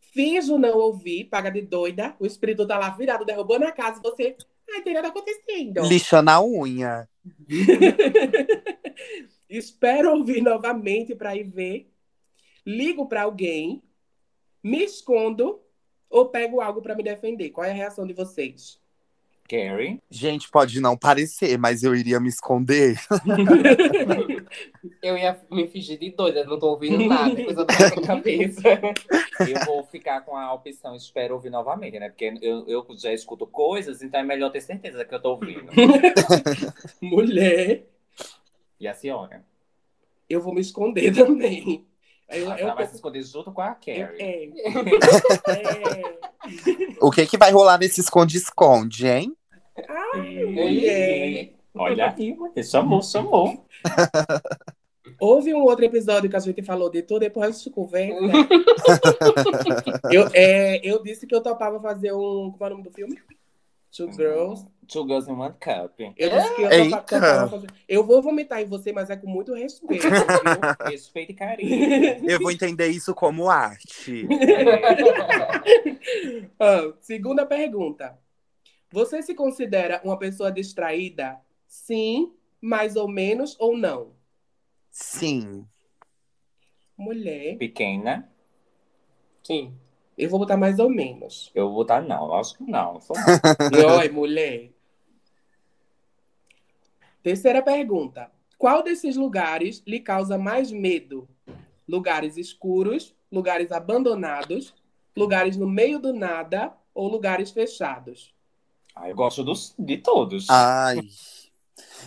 [0.00, 2.16] Finjo não ouvir, paga de doida.
[2.18, 3.98] O espírito tá lá virado, derrubando a casa.
[3.98, 4.36] e Você.
[4.72, 5.82] Ai, tem nada acontecendo.
[5.86, 7.08] Lixando a unha.
[9.48, 11.92] Espero ouvir novamente para ir ver.
[12.64, 13.82] Ligo para alguém.
[14.62, 15.60] Me escondo
[16.08, 17.50] ou pego algo para me defender.
[17.50, 18.79] Qual é a reação de vocês?
[19.50, 20.00] Carrie.
[20.08, 22.96] Gente, pode não parecer, mas eu iria me esconder.
[25.02, 28.62] Eu ia me fingir de doida, não tô ouvindo nada, coisa da minha cabeça.
[29.40, 32.08] Eu vou ficar com a opção espero ouvir novamente, né?
[32.08, 35.70] Porque eu, eu já escuto coisas, então é melhor ter certeza que eu tô ouvindo.
[37.00, 37.86] Mulher.
[38.78, 39.44] E a senhora?
[40.28, 41.86] Eu vou me esconder também.
[42.28, 44.02] Eu, Ela eu, vai se esconder junto com a Carrie.
[44.18, 44.44] é,
[45.50, 46.20] é.
[47.00, 49.36] O que que vai rolar nesse esconde-esconde, hein?
[50.16, 51.52] Mulher.
[51.74, 52.64] Olha aí, mulher.
[52.64, 53.64] chamou, chamou.
[55.20, 58.16] Houve um outro episódio que a gente falou de tudo, depois de conversa.
[60.10, 62.50] eu, é, eu disse que eu topava fazer um.
[62.50, 63.18] Como é o nome do filme?
[63.94, 64.66] Two Girls.
[64.86, 66.00] Two Girls in One Cup.
[66.16, 66.98] Eu disse que eu Eita.
[67.02, 67.66] topava fazer.
[67.88, 70.10] Eu vou vomitar em você, mas é com muito respeito, viu?
[70.90, 72.30] Respeito e carinho.
[72.30, 74.26] Eu vou entender isso como arte.
[76.58, 78.18] Ah, segunda pergunta.
[78.92, 81.40] Você se considera uma pessoa distraída?
[81.66, 84.12] Sim, mais ou menos ou não?
[84.90, 85.64] Sim.
[86.96, 87.56] Mulher.
[87.56, 88.28] Pequena.
[89.44, 89.72] Sim.
[90.18, 91.52] Eu vou botar mais ou menos.
[91.54, 92.98] Eu vou botar não, acho que não.
[93.70, 93.96] não.
[93.98, 94.70] Oi, mulher.
[97.22, 98.30] Terceira pergunta.
[98.58, 101.28] Qual desses lugares lhe causa mais medo?
[101.88, 104.74] Lugares escuros, lugares abandonados,
[105.16, 108.34] lugares no meio do nada ou lugares fechados?
[108.94, 110.48] Ah, eu gosto dos, de todos.
[110.48, 111.00] Ai,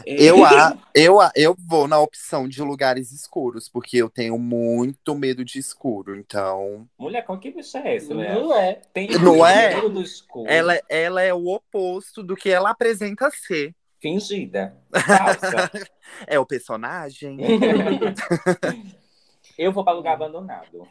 [0.05, 4.37] É, eu, a, eu, a, eu vou na opção de lugares escuros, porque eu tenho
[4.39, 6.17] muito medo de escuro.
[6.17, 8.35] Então, Mulher, qual que bicha é essa, mulher?
[8.35, 8.81] Não é.
[8.93, 9.75] Tem Não é?
[9.75, 10.49] medo do escuro.
[10.49, 13.73] ela, ela é o oposto do que ela apresenta ser.
[14.01, 14.75] Fingida.
[14.91, 15.71] Falsa.
[16.27, 17.37] É o personagem.
[19.57, 20.85] eu vou para lugar abandonado.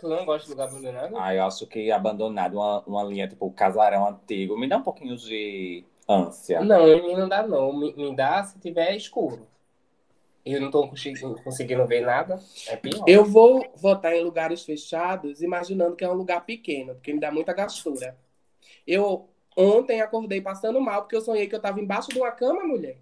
[0.00, 1.16] Tu não gosta de lugar abandonado?
[1.18, 5.14] Ah, eu acho que abandonado, uma, uma linha tipo casarão antigo, me dá um pouquinho
[5.16, 6.62] de ânsia.
[6.62, 7.72] Não, em mim não dá não.
[7.72, 9.46] Me, me dá se tiver escuro.
[10.44, 12.40] Eu não tô conseguindo, conseguindo ver nada.
[12.66, 13.04] É pior.
[13.06, 17.30] Eu vou votar em lugares fechados, imaginando que é um lugar pequeno, porque me dá
[17.30, 18.16] muita gastura.
[18.86, 22.64] Eu ontem acordei passando mal, porque eu sonhei que eu estava embaixo de uma cama,
[22.64, 22.96] mulher.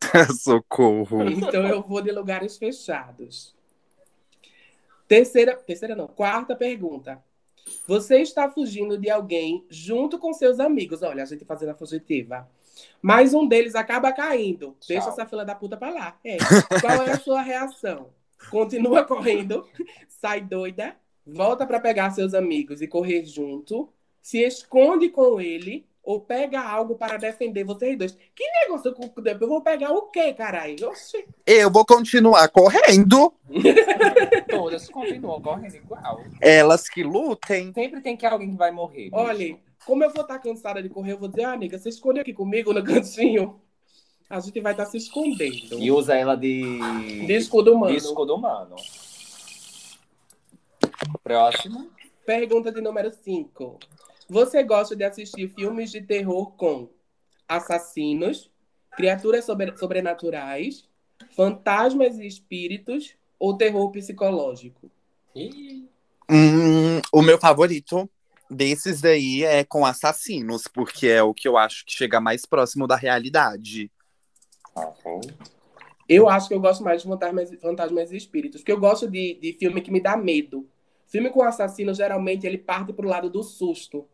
[0.40, 1.24] Socorro.
[1.24, 3.54] Então eu vou de lugares fechados.
[5.12, 7.22] Terceira, terceira não, quarta pergunta.
[7.86, 11.02] Você está fugindo de alguém junto com seus amigos.
[11.02, 12.48] Olha, a gente fazendo a fugitiva.
[13.02, 14.74] Mas um deles acaba caindo.
[14.88, 15.12] Deixa Tchau.
[15.12, 16.18] essa fila da puta pra lá.
[16.24, 16.38] É.
[16.80, 18.08] Qual é a sua reação?
[18.50, 19.68] Continua correndo,
[20.08, 20.96] sai doida,
[21.26, 23.92] volta para pegar seus amigos e correr junto,
[24.22, 28.12] se esconde com ele ou pega algo para defender vocês dois.
[28.34, 28.94] Que negócio?
[29.24, 30.88] Eu vou pegar o quê, caralho?
[30.88, 31.24] Oxi.
[31.46, 33.32] Eu vou continuar correndo.
[34.50, 36.20] Todas continuam correndo igual.
[36.40, 37.72] Elas que lutem.
[37.72, 39.10] Sempre tem que alguém que vai morrer.
[39.10, 39.16] bicho.
[39.16, 42.20] Olha, como eu vou estar cansada de correr, eu vou dizer, ah, amiga, você esconde
[42.20, 43.60] aqui comigo no cantinho.
[44.28, 45.78] A gente vai estar se escondendo.
[45.78, 46.78] E usa ela de.
[47.26, 47.92] De escudo humano.
[47.92, 48.76] de escudo humano.
[51.22, 51.90] Próximo.
[52.24, 53.78] Pergunta de número 5.
[54.32, 56.88] Você gosta de assistir filmes de terror com
[57.46, 58.50] assassinos,
[58.96, 60.88] criaturas sobre- sobrenaturais,
[61.36, 64.90] fantasmas e espíritos ou terror psicológico?
[66.30, 68.08] Hum, o meu favorito
[68.48, 72.86] desses daí é com assassinos, porque é o que eu acho que chega mais próximo
[72.86, 73.90] da realidade.
[76.08, 79.34] Eu acho que eu gosto mais de fantasmas, fantasmas e espíritos, porque eu gosto de,
[79.34, 80.66] de filme que me dá medo.
[81.06, 84.08] Filme com assassino, geralmente, ele parte pro lado do susto.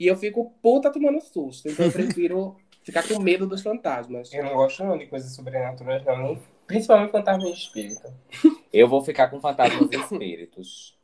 [0.00, 1.68] E eu fico puta tomando susto.
[1.68, 4.32] Então eu prefiro ficar com medo dos fantasmas.
[4.32, 6.40] eu não gosto não de coisas sobrenaturais, não.
[6.66, 8.08] Principalmente fantasma de espírito.
[8.72, 10.96] Eu vou ficar com fantasmas e espíritos.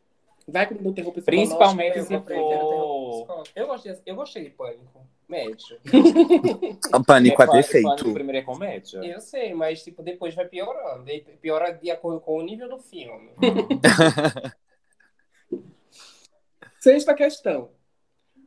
[0.47, 1.25] Vai com o terror psicológico.
[1.25, 3.45] Principalmente se for.
[3.57, 5.05] Eu gostei, eu gostei de Pânico.
[5.29, 5.81] Médio.
[6.95, 7.89] O pânico é perfeito.
[7.89, 8.99] Pânico primeiro é comédia.
[8.99, 11.11] Eu sei, mas tipo, depois vai piorando.
[11.11, 13.31] E Piora de acordo com o nível do filme.
[16.79, 17.71] Sexta questão.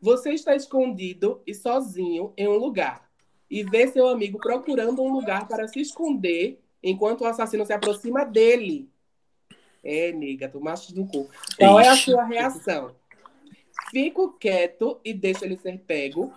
[0.01, 3.09] Você está escondido e sozinho em um lugar
[3.49, 8.23] e vê seu amigo procurando um lugar para se esconder enquanto o assassino se aproxima
[8.23, 8.89] dele.
[9.83, 11.29] É, nega, tu macho do cu.
[11.57, 12.95] Qual é a sua reação?
[13.91, 16.33] Fico quieto e deixo ele ser pego.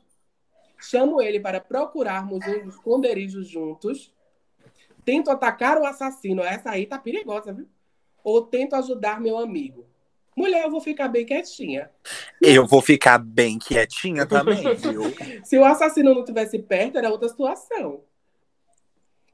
[0.80, 4.12] Chamo ele para procurarmos um esconderijo juntos.
[5.04, 6.42] Tento atacar o assassino.
[6.42, 7.68] Essa aí tá perigosa, viu?
[8.24, 9.86] Ou tento ajudar meu amigo.
[10.36, 11.90] Mulher, eu vou ficar bem quietinha.
[12.40, 15.02] Eu vou ficar bem quietinha também, viu?
[15.44, 18.02] Se o assassino não tivesse perto, era outra situação.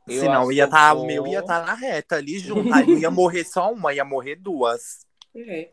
[0.09, 2.72] Eu Senão acho ia que tá, eu o meu ia estar na reta ali junto.
[2.74, 5.07] Aí não ia morrer só uma, ia morrer duas.
[5.36, 5.70] É.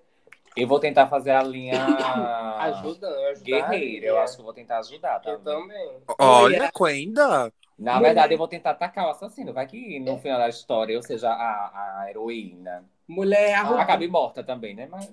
[0.56, 1.74] Eu vou tentar fazer a linha
[2.60, 3.44] Ajudando, ajudar.
[3.44, 4.06] guerreira.
[4.08, 5.68] Eu acho que eu vou tentar ajudar Eu também.
[5.70, 6.02] também.
[6.20, 7.52] Olha, Quenda.
[7.78, 9.52] Na verdade, eu vou tentar atacar o assassino.
[9.54, 12.86] Vai que no final da história eu seja a, a heroína.
[13.08, 14.88] Mulher, a Rubi, Acabe morta também, né?
[14.88, 15.12] Mas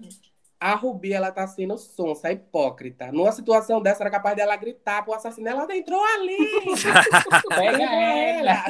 [0.59, 3.11] a Rubi, ela tá sendo sonsa, hipócrita.
[3.11, 6.39] Numa situação dessa, era capaz dela gritar pro assassino, ela entrou ali!
[7.49, 8.65] pega ela!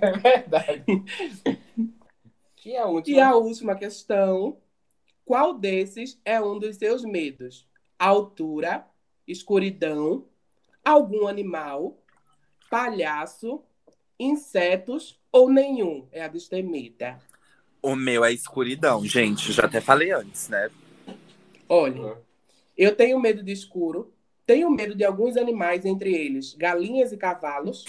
[0.00, 0.84] É verdade.
[2.64, 3.16] E a última?
[3.16, 4.58] E a última questão.
[5.24, 7.68] Qual desses é um dos seus medos?
[7.98, 8.86] Altura,
[9.26, 10.26] escuridão,
[10.84, 11.98] algum animal,
[12.70, 13.62] palhaço,
[14.18, 16.06] insetos ou nenhum?
[16.12, 17.18] É a destemida.
[17.82, 19.52] O meu é escuridão, gente.
[19.52, 20.68] Já até falei antes, né?
[21.68, 22.16] Olha,
[22.76, 24.12] eu tenho medo de escuro,
[24.46, 27.84] tenho medo de alguns animais, entre eles galinhas e cavalos.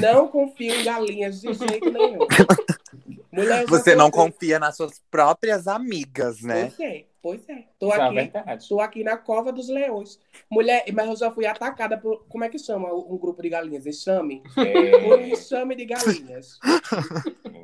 [0.00, 2.26] Não confio em galinhas de jeito nenhum.
[3.32, 6.72] Mulher, Você não confia nas suas próprias amigas, né?
[6.80, 7.64] É, pois é.
[7.78, 8.68] Tô Isso é aqui, verdade.
[8.68, 10.18] tô aqui na cova dos leões.
[10.50, 12.24] Mulher, mas eu já fui atacada por.
[12.28, 13.86] Como é que chama um grupo de galinhas?
[13.86, 14.42] Enxame?
[14.54, 16.58] Por um É, enxame de galinhas.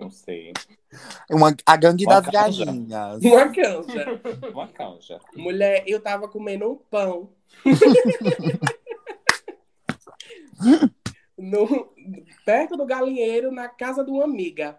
[0.00, 0.52] não sei.
[1.30, 2.64] Uma, a gangue Uma das canja.
[2.64, 3.22] galinhas.
[3.22, 4.20] Uma canja.
[4.52, 5.18] Uma canja.
[5.36, 7.30] Mulher, eu tava comendo um pão.
[11.36, 11.92] no,
[12.44, 14.78] perto do galinheiro, na casa de uma amiga.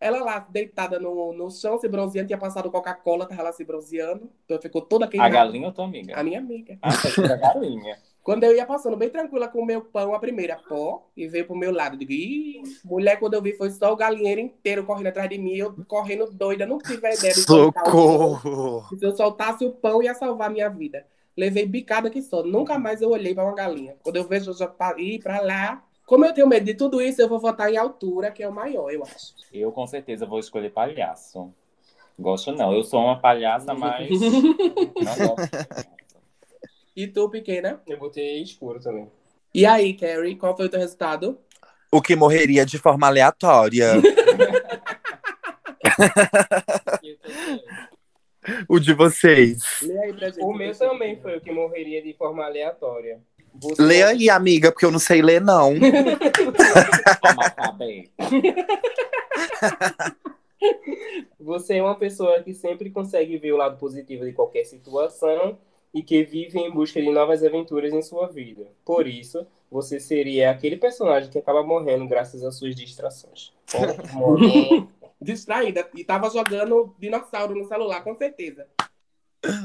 [0.00, 4.30] Ela lá, deitada no, no chão, se bronzeando, tinha passado Coca-Cola, tava lá se bronzeando.
[4.46, 5.34] Então ficou toda A queimada.
[5.34, 6.18] galinha ou tua amiga?
[6.18, 6.78] A minha amiga.
[6.80, 7.98] Ah, tá a galinha.
[8.22, 11.46] Quando eu ia passando bem tranquila com o meu pão, a primeira pó, e veio
[11.46, 11.96] pro meu lado.
[11.96, 15.54] Digo, Ih, mulher, quando eu vi, foi só o galinheiro inteiro correndo atrás de mim,
[15.56, 18.38] eu correndo doida, não tive a ideia de soltar o pão.
[18.40, 18.98] Socorro!
[18.98, 21.06] Se eu soltasse o pão, ia salvar a minha vida.
[21.36, 22.42] Levei bicada que só.
[22.42, 23.96] Nunca mais eu olhei para uma galinha.
[24.02, 25.84] Quando eu vejo eu já ir para lá.
[26.10, 28.52] Como eu tenho medo de tudo isso, eu vou votar em altura, que é o
[28.52, 29.32] maior, eu acho.
[29.52, 31.54] Eu com certeza vou escolher palhaço.
[32.18, 32.74] Gosto não.
[32.74, 35.86] Eu sou uma palhaça, mas não gosto.
[36.96, 37.80] E tu, pequena?
[37.86, 39.08] Eu botei escuro também.
[39.54, 41.38] E aí, Carrie, qual foi o teu resultado?
[41.92, 43.92] O que morreria de forma aleatória.
[48.68, 49.60] O de vocês.
[50.40, 53.20] O meu também foi o que morreria de forma aleatória.
[53.54, 55.72] Você- Lê aí, amiga, porque eu não sei ler, não.
[57.22, 58.04] Amacabé.
[61.38, 65.58] Você é uma pessoa que sempre consegue ver o lado positivo de qualquer situação
[65.92, 68.66] e que vive em busca de novas aventuras em sua vida.
[68.84, 73.52] Por isso, você seria aquele personagem que acaba morrendo graças às suas distrações.
[75.20, 75.88] Distraída.
[75.94, 78.66] E tava jogando dinossauro no celular, com certeza.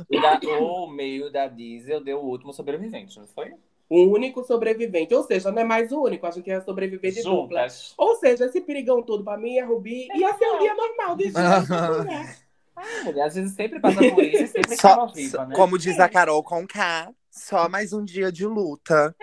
[0.09, 3.53] O, da- o meio da Diesel deu o último sobrevivente, não foi?
[3.89, 5.13] O único sobrevivente.
[5.13, 6.25] Ou seja, não é mais o único.
[6.25, 7.67] A gente ia sobreviver de dupla.
[7.97, 11.25] Ou seja, esse perigão todo pra mim, a Rubi, ia ser um dia normal de
[11.29, 12.45] gente.
[12.75, 15.55] Ah, mulher, às vezes sempre passa por isso e sempre Só, viva, né?
[15.55, 19.15] como diz a Carol com K, só mais um dia de luta.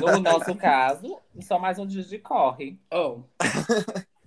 [0.00, 2.80] No nosso caso, só mais um dia de corre.
[2.92, 3.20] Oh.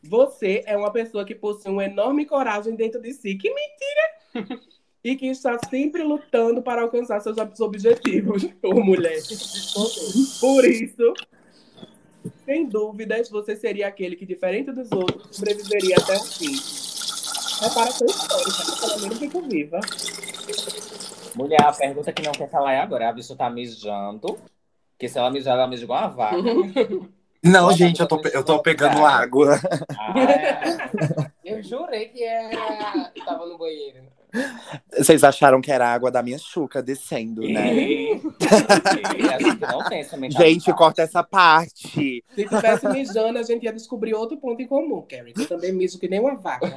[0.02, 3.36] Você é uma pessoa que possui uma enorme coragem dentro de si.
[3.36, 4.60] Que mentira!
[5.06, 8.44] E que está sempre lutando para alcançar seus ob- objetivos.
[8.64, 9.22] Ô, mulher.
[10.42, 11.14] Por isso,
[12.44, 16.56] sem dúvidas, você seria aquele que, diferente dos outros, sobreviveria até o fim.
[17.62, 19.80] Reparação histórica, pelo menos fico viva.
[21.36, 23.08] Mulher, a pergunta que não quer calar é agora.
[23.10, 24.40] A bicha tá mijando.
[24.94, 26.38] Porque se ela mijar, ela mija igual uma vaca.
[27.44, 29.08] Não, gente, eu tô, eu tô pegando cara.
[29.08, 29.60] água.
[30.00, 30.60] Ah, é.
[31.44, 33.12] Eu jurei que era.
[33.24, 34.00] Tava no banheiro.
[34.98, 37.74] Vocês acharam que era a água da minha chuca descendo, né?
[37.76, 40.54] Gente não tem essa mentalidade.
[40.54, 42.24] Gente, corta essa parte.
[42.34, 45.34] Se tivesse mijando, a gente ia descobrir outro ponto em comum, Carrie.
[45.38, 46.74] Eu também mijo que nem uma vaca.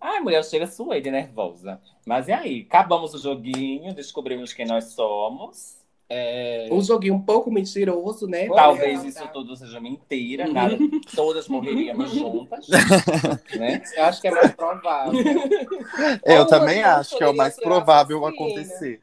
[0.00, 1.80] Ai, mulher, chega suei de nervosa.
[2.06, 2.66] Mas e aí?
[2.68, 5.84] Acabamos o joguinho, descobrimos quem nós somos.
[6.08, 8.46] É, Um joguinho um pouco mentiroso, né?
[8.48, 9.08] Talvez Tá.
[9.08, 10.76] isso tudo seja mentira, nada,
[11.16, 12.66] todas morreríamos juntas.
[13.58, 13.82] né?
[13.96, 15.20] eu acho que é mais provável.
[16.24, 18.44] Eu Ou também acho que é o mais ser provável assassina.
[18.44, 19.00] acontecer.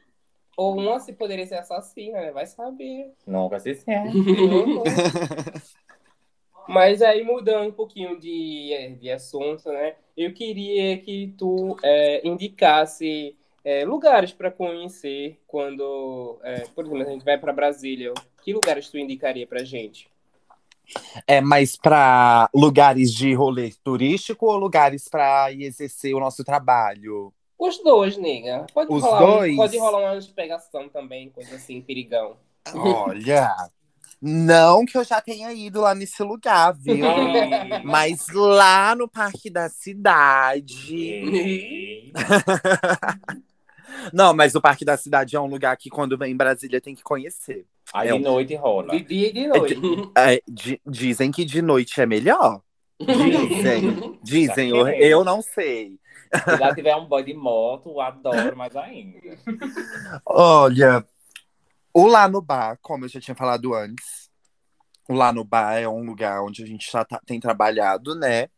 [0.56, 2.30] Ou uma se poderia ser assassina, né?
[2.32, 3.12] Vai saber.
[3.26, 4.12] Nunca se certo.
[6.66, 9.96] Mas aí, mudando um pouquinho de, de assunto, né?
[10.16, 17.10] Eu queria que tu é, indicasse é, lugares para conhecer quando, é, por exemplo, a
[17.10, 18.12] gente vai para Brasília.
[18.42, 20.08] Que lugares tu indicaria pra gente?
[21.26, 27.32] É, mas para lugares de rolê turístico ou lugares para exercer o nosso trabalho?
[27.58, 28.66] Os dois, nega.
[28.74, 29.56] Pode Os rolar, dois?
[29.56, 32.36] pode rolar uma despegação também, coisa assim, perigão.
[32.74, 33.50] Olha,
[34.20, 36.98] não que eu já tenha ido lá nesse lugar, viu?
[37.82, 40.92] Mas lá no Parque da Cidade.
[44.12, 46.94] Não, mas o Parque da Cidade é um lugar que quando vem em Brasília tem
[46.94, 47.66] que conhecer.
[47.92, 48.92] Aí É de um- noite rola.
[48.96, 49.76] De dia e de noite.
[50.16, 52.60] É, di- dizem que de noite é melhor.
[53.00, 55.98] Dizem, dizem, eu, eu não sei.
[56.44, 59.36] Se lá tiver um boy de moto, eu adoro mais ainda.
[60.26, 61.04] Olha,
[61.92, 64.30] o Lá no Bar, como eu já tinha falado antes,
[65.08, 68.48] o Lá no Bar é um lugar onde a gente já tá- tem trabalhado, né?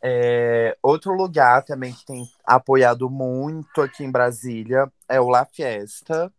[0.00, 6.32] É, outro lugar também que tem apoiado muito aqui em Brasília é o La Fiesta,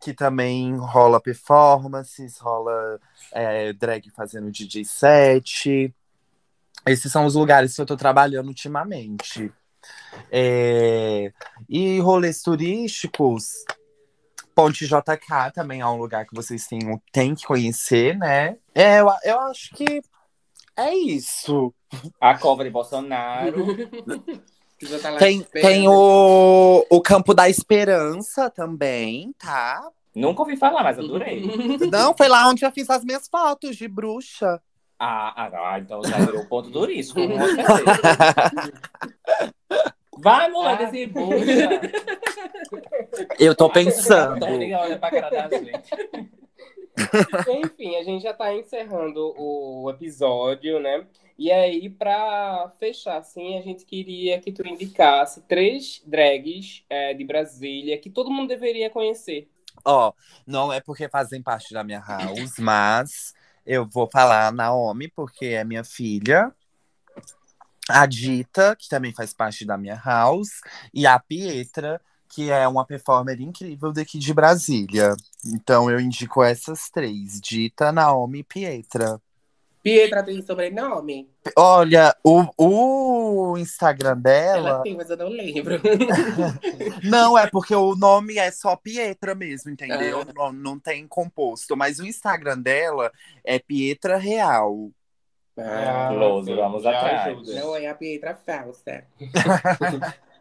[0.00, 3.00] que também rola performances, rola
[3.32, 5.94] é, drag fazendo DJ set.
[6.86, 9.50] Esses são os lugares que eu tô trabalhando ultimamente.
[10.30, 11.32] É,
[11.68, 13.64] e rolês turísticos,
[14.54, 16.80] Ponte JK também é um lugar que vocês têm,
[17.10, 18.56] têm que conhecer, né?
[18.74, 20.00] É, eu, eu acho que
[20.76, 21.72] é isso.
[22.20, 23.64] A cova de Bolsonaro.
[25.00, 29.88] Tá Tem, tem o, o Campo da Esperança também, tá?
[30.14, 31.42] Nunca ouvi falar, mas adorei.
[31.90, 34.60] Não, foi lá onde eu fiz as minhas fotos de bruxa.
[34.98, 38.72] Ah, ah, então já virou ponto turístico, com certeza.
[40.18, 41.80] Vai, mulher, desembucha.
[43.38, 44.44] Eu tô pensando.
[44.44, 45.90] Olha pra cara da gente.
[47.64, 51.06] Enfim, a gente já tá encerrando o episódio, né?
[51.36, 57.24] E aí, pra fechar, assim, a gente queria que tu indicasse três drags é, de
[57.24, 59.48] Brasília que todo mundo deveria conhecer.
[59.84, 60.12] Ó,
[60.46, 63.34] não é porque fazem parte da minha house, mas
[63.66, 66.52] eu vou falar Naomi, porque é minha filha.
[67.88, 70.60] A Dita, que também faz parte da minha house.
[70.92, 72.00] E a Pietra,
[72.34, 75.14] que é uma performer incrível daqui de Brasília.
[75.44, 79.20] Então eu indico essas três: Dita, Naomi e Pietra.
[79.82, 81.28] Pietra tem sobrenome?
[81.54, 84.82] Olha, o, o Instagram Ela dela.
[84.82, 85.78] tem, mas eu não lembro.
[87.04, 90.22] Não, é porque o nome é só Pietra mesmo, entendeu?
[90.22, 90.32] Ah.
[90.34, 91.76] Não, não tem composto.
[91.76, 93.12] Mas o Instagram dela
[93.44, 94.90] é Pietra Real.
[95.58, 97.36] Ah, Close, vamos atrás.
[97.36, 97.60] ajuda.
[97.60, 99.04] não é a Pietra falsa.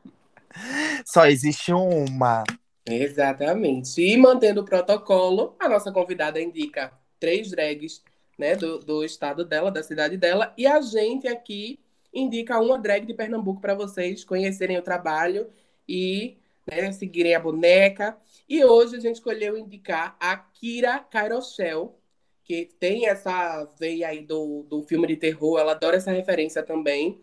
[1.06, 2.44] Só existe uma.
[2.86, 4.02] Exatamente.
[4.02, 8.04] E mantendo o protocolo, a nossa convidada indica três drags
[8.38, 11.80] né, do, do estado dela, da cidade dela, e a gente aqui
[12.14, 15.48] indica uma drag de Pernambuco para vocês conhecerem o trabalho
[15.88, 16.38] e
[16.70, 18.18] né, seguirem a boneca.
[18.48, 21.98] E hoje a gente escolheu indicar a Kira Kairoshel,
[22.44, 27.22] que tem essa veia aí do, do filme de terror, ela adora essa referência também.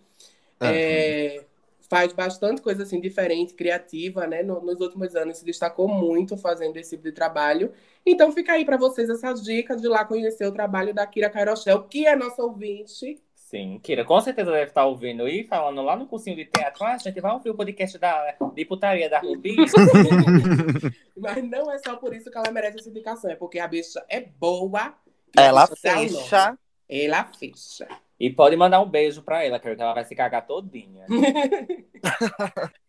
[0.60, 1.44] É,
[1.90, 4.42] faz bastante coisa assim diferente, criativa, né?
[4.44, 7.72] No- nos últimos anos se destacou muito fazendo esse tipo de trabalho.
[8.06, 11.82] Então fica aí para vocês essas dicas de lá conhecer o trabalho da Kira Kairoshel,
[11.82, 13.20] que é nossa ouvinte.
[13.34, 16.84] Sim, Kira, com certeza deve estar ouvindo e falando lá no cursinho de teatro.
[16.84, 19.56] Ah, gente, vai ouvir o podcast da, de putaria da Rubi.
[21.16, 24.04] Mas não é só por isso que ela merece essa indicação, é porque a bicha
[24.08, 24.94] é boa.
[25.36, 26.56] a Ela fecha.
[26.88, 27.88] Ela fecha.
[28.20, 31.06] E pode mandar um beijo pra ela, que ela vai se cagar todinha.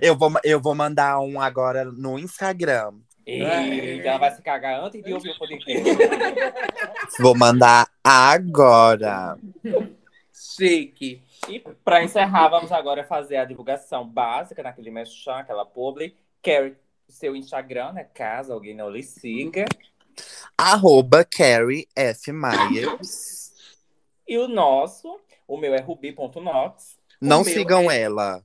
[0.00, 2.94] Eu vou, eu vou mandar um agora no Instagram.
[3.26, 5.82] E ela vai se cagar antes de ouvir o podcast.
[7.18, 9.36] Vou mandar agora.
[10.32, 11.20] Chique.
[11.48, 16.16] E para encerrar, vamos agora fazer a divulgação básica naquele merchan, aquela publi.
[16.40, 16.78] Quer
[17.08, 18.06] seu Instagram, né?
[18.14, 19.64] Caso alguém não lhe siga.
[20.56, 22.30] Arroba Carrie F.
[22.30, 23.45] Myers.
[24.26, 26.98] E o nosso, o meu é rubi.nox.
[27.20, 28.42] Não sigam é- ela.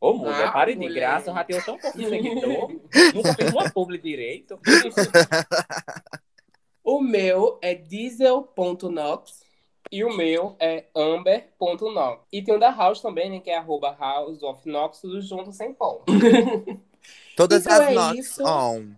[0.00, 0.94] Ô, mulher, Ah, pare de mulher.
[1.00, 2.68] graça, eu já tenho tão pouco de seguidor.
[3.14, 4.58] Nunca fiz uma publi direito.
[6.86, 9.42] O meu é diesel.nox.
[9.90, 12.26] E o meu é amber.nox.
[12.30, 13.40] E tem o da House também, né?
[13.40, 16.02] Que é arroba House of Nox, tudo junto sem pão.
[17.36, 18.42] Todas Então as é notas isso.
[18.46, 18.90] on.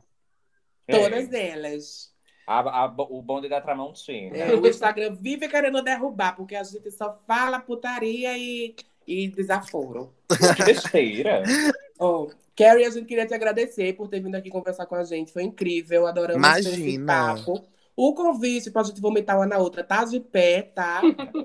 [0.91, 2.12] Todas elas.
[2.47, 4.37] A- a- o bonde da Tramontina.
[4.37, 8.75] É, o Instagram vive querendo derrubar, porque a gente só fala putaria e,
[9.07, 10.13] e desaforo.
[10.57, 11.43] Que besteira.
[11.99, 15.33] Oh, Carrie, a gente queria te agradecer por ter vindo aqui conversar com a gente.
[15.33, 17.35] Foi incrível, adoramos ter esse Imagina.
[17.37, 17.65] papo.
[17.97, 21.01] O convite pra gente vomitar uma na outra tá de pé, tá?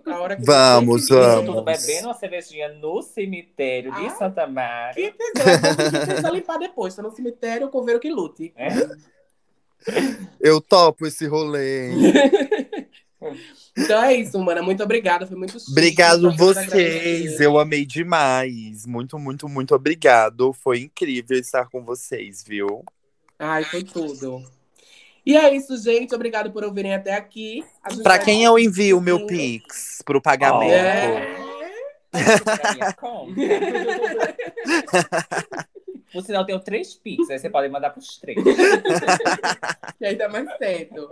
[0.08, 1.30] A hora que Vamos, você quiser.
[1.30, 1.86] Isso tudo Vamos.
[1.86, 4.10] bebendo uma cervejinha no cemitério de Ah.
[4.10, 4.94] Santa Maria.
[4.94, 6.94] Que que precisa limpar depois.
[6.94, 8.52] Tá no cemitério, o coveiro que lute.
[8.58, 8.68] É.
[10.40, 11.90] Eu topo esse rolê.
[11.92, 12.14] hein?
[13.78, 14.62] Então é isso, mana.
[14.64, 15.26] Muito obrigada.
[15.28, 15.72] Foi muito chique.
[15.72, 17.40] Obrigado vocês.
[17.40, 18.84] Eu amei demais.
[18.86, 20.52] Muito, muito, muito obrigado.
[20.54, 22.84] Foi incrível estar com vocês, viu?
[23.40, 24.44] Ai, foi tudo.
[25.26, 26.14] E é isso, gente.
[26.16, 27.64] Obrigado por ouvirem até aqui.
[27.84, 30.74] A gente Pra vai- quem eu envio o meu Pix pro pagamento?
[30.74, 31.38] É.
[36.12, 38.38] Por sinal, eu tenho três Pix, aí você pode mandar pros três.
[40.00, 41.08] E aí dá mais certo.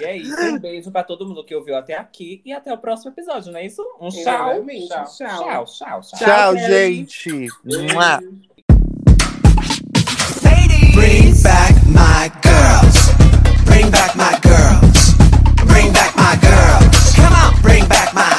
[0.00, 0.40] E é isso.
[0.40, 3.58] Um beijo pra todo mundo que ouviu até aqui e até o próximo episódio, não
[3.58, 3.82] é isso?
[4.00, 4.64] Um tchau.
[4.64, 5.66] Tchau, Tchau.
[5.66, 6.18] tchau, tchau.
[6.18, 6.56] tchau.
[6.56, 7.48] Gente.
[7.62, 8.18] Mua.
[10.94, 13.12] Bring back my girls.
[13.66, 15.14] Bring back my girls.
[15.66, 17.14] Bring back my girls.
[17.14, 18.32] Come on, bring back my.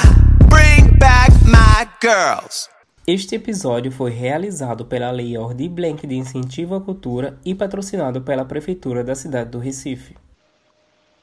[0.50, 2.70] Bring back my girls.
[3.06, 8.46] Este episódio foi realizado pela Lei Ordi Blank de Incentivo à Cultura e patrocinado pela
[8.46, 10.16] Prefeitura da cidade do Recife.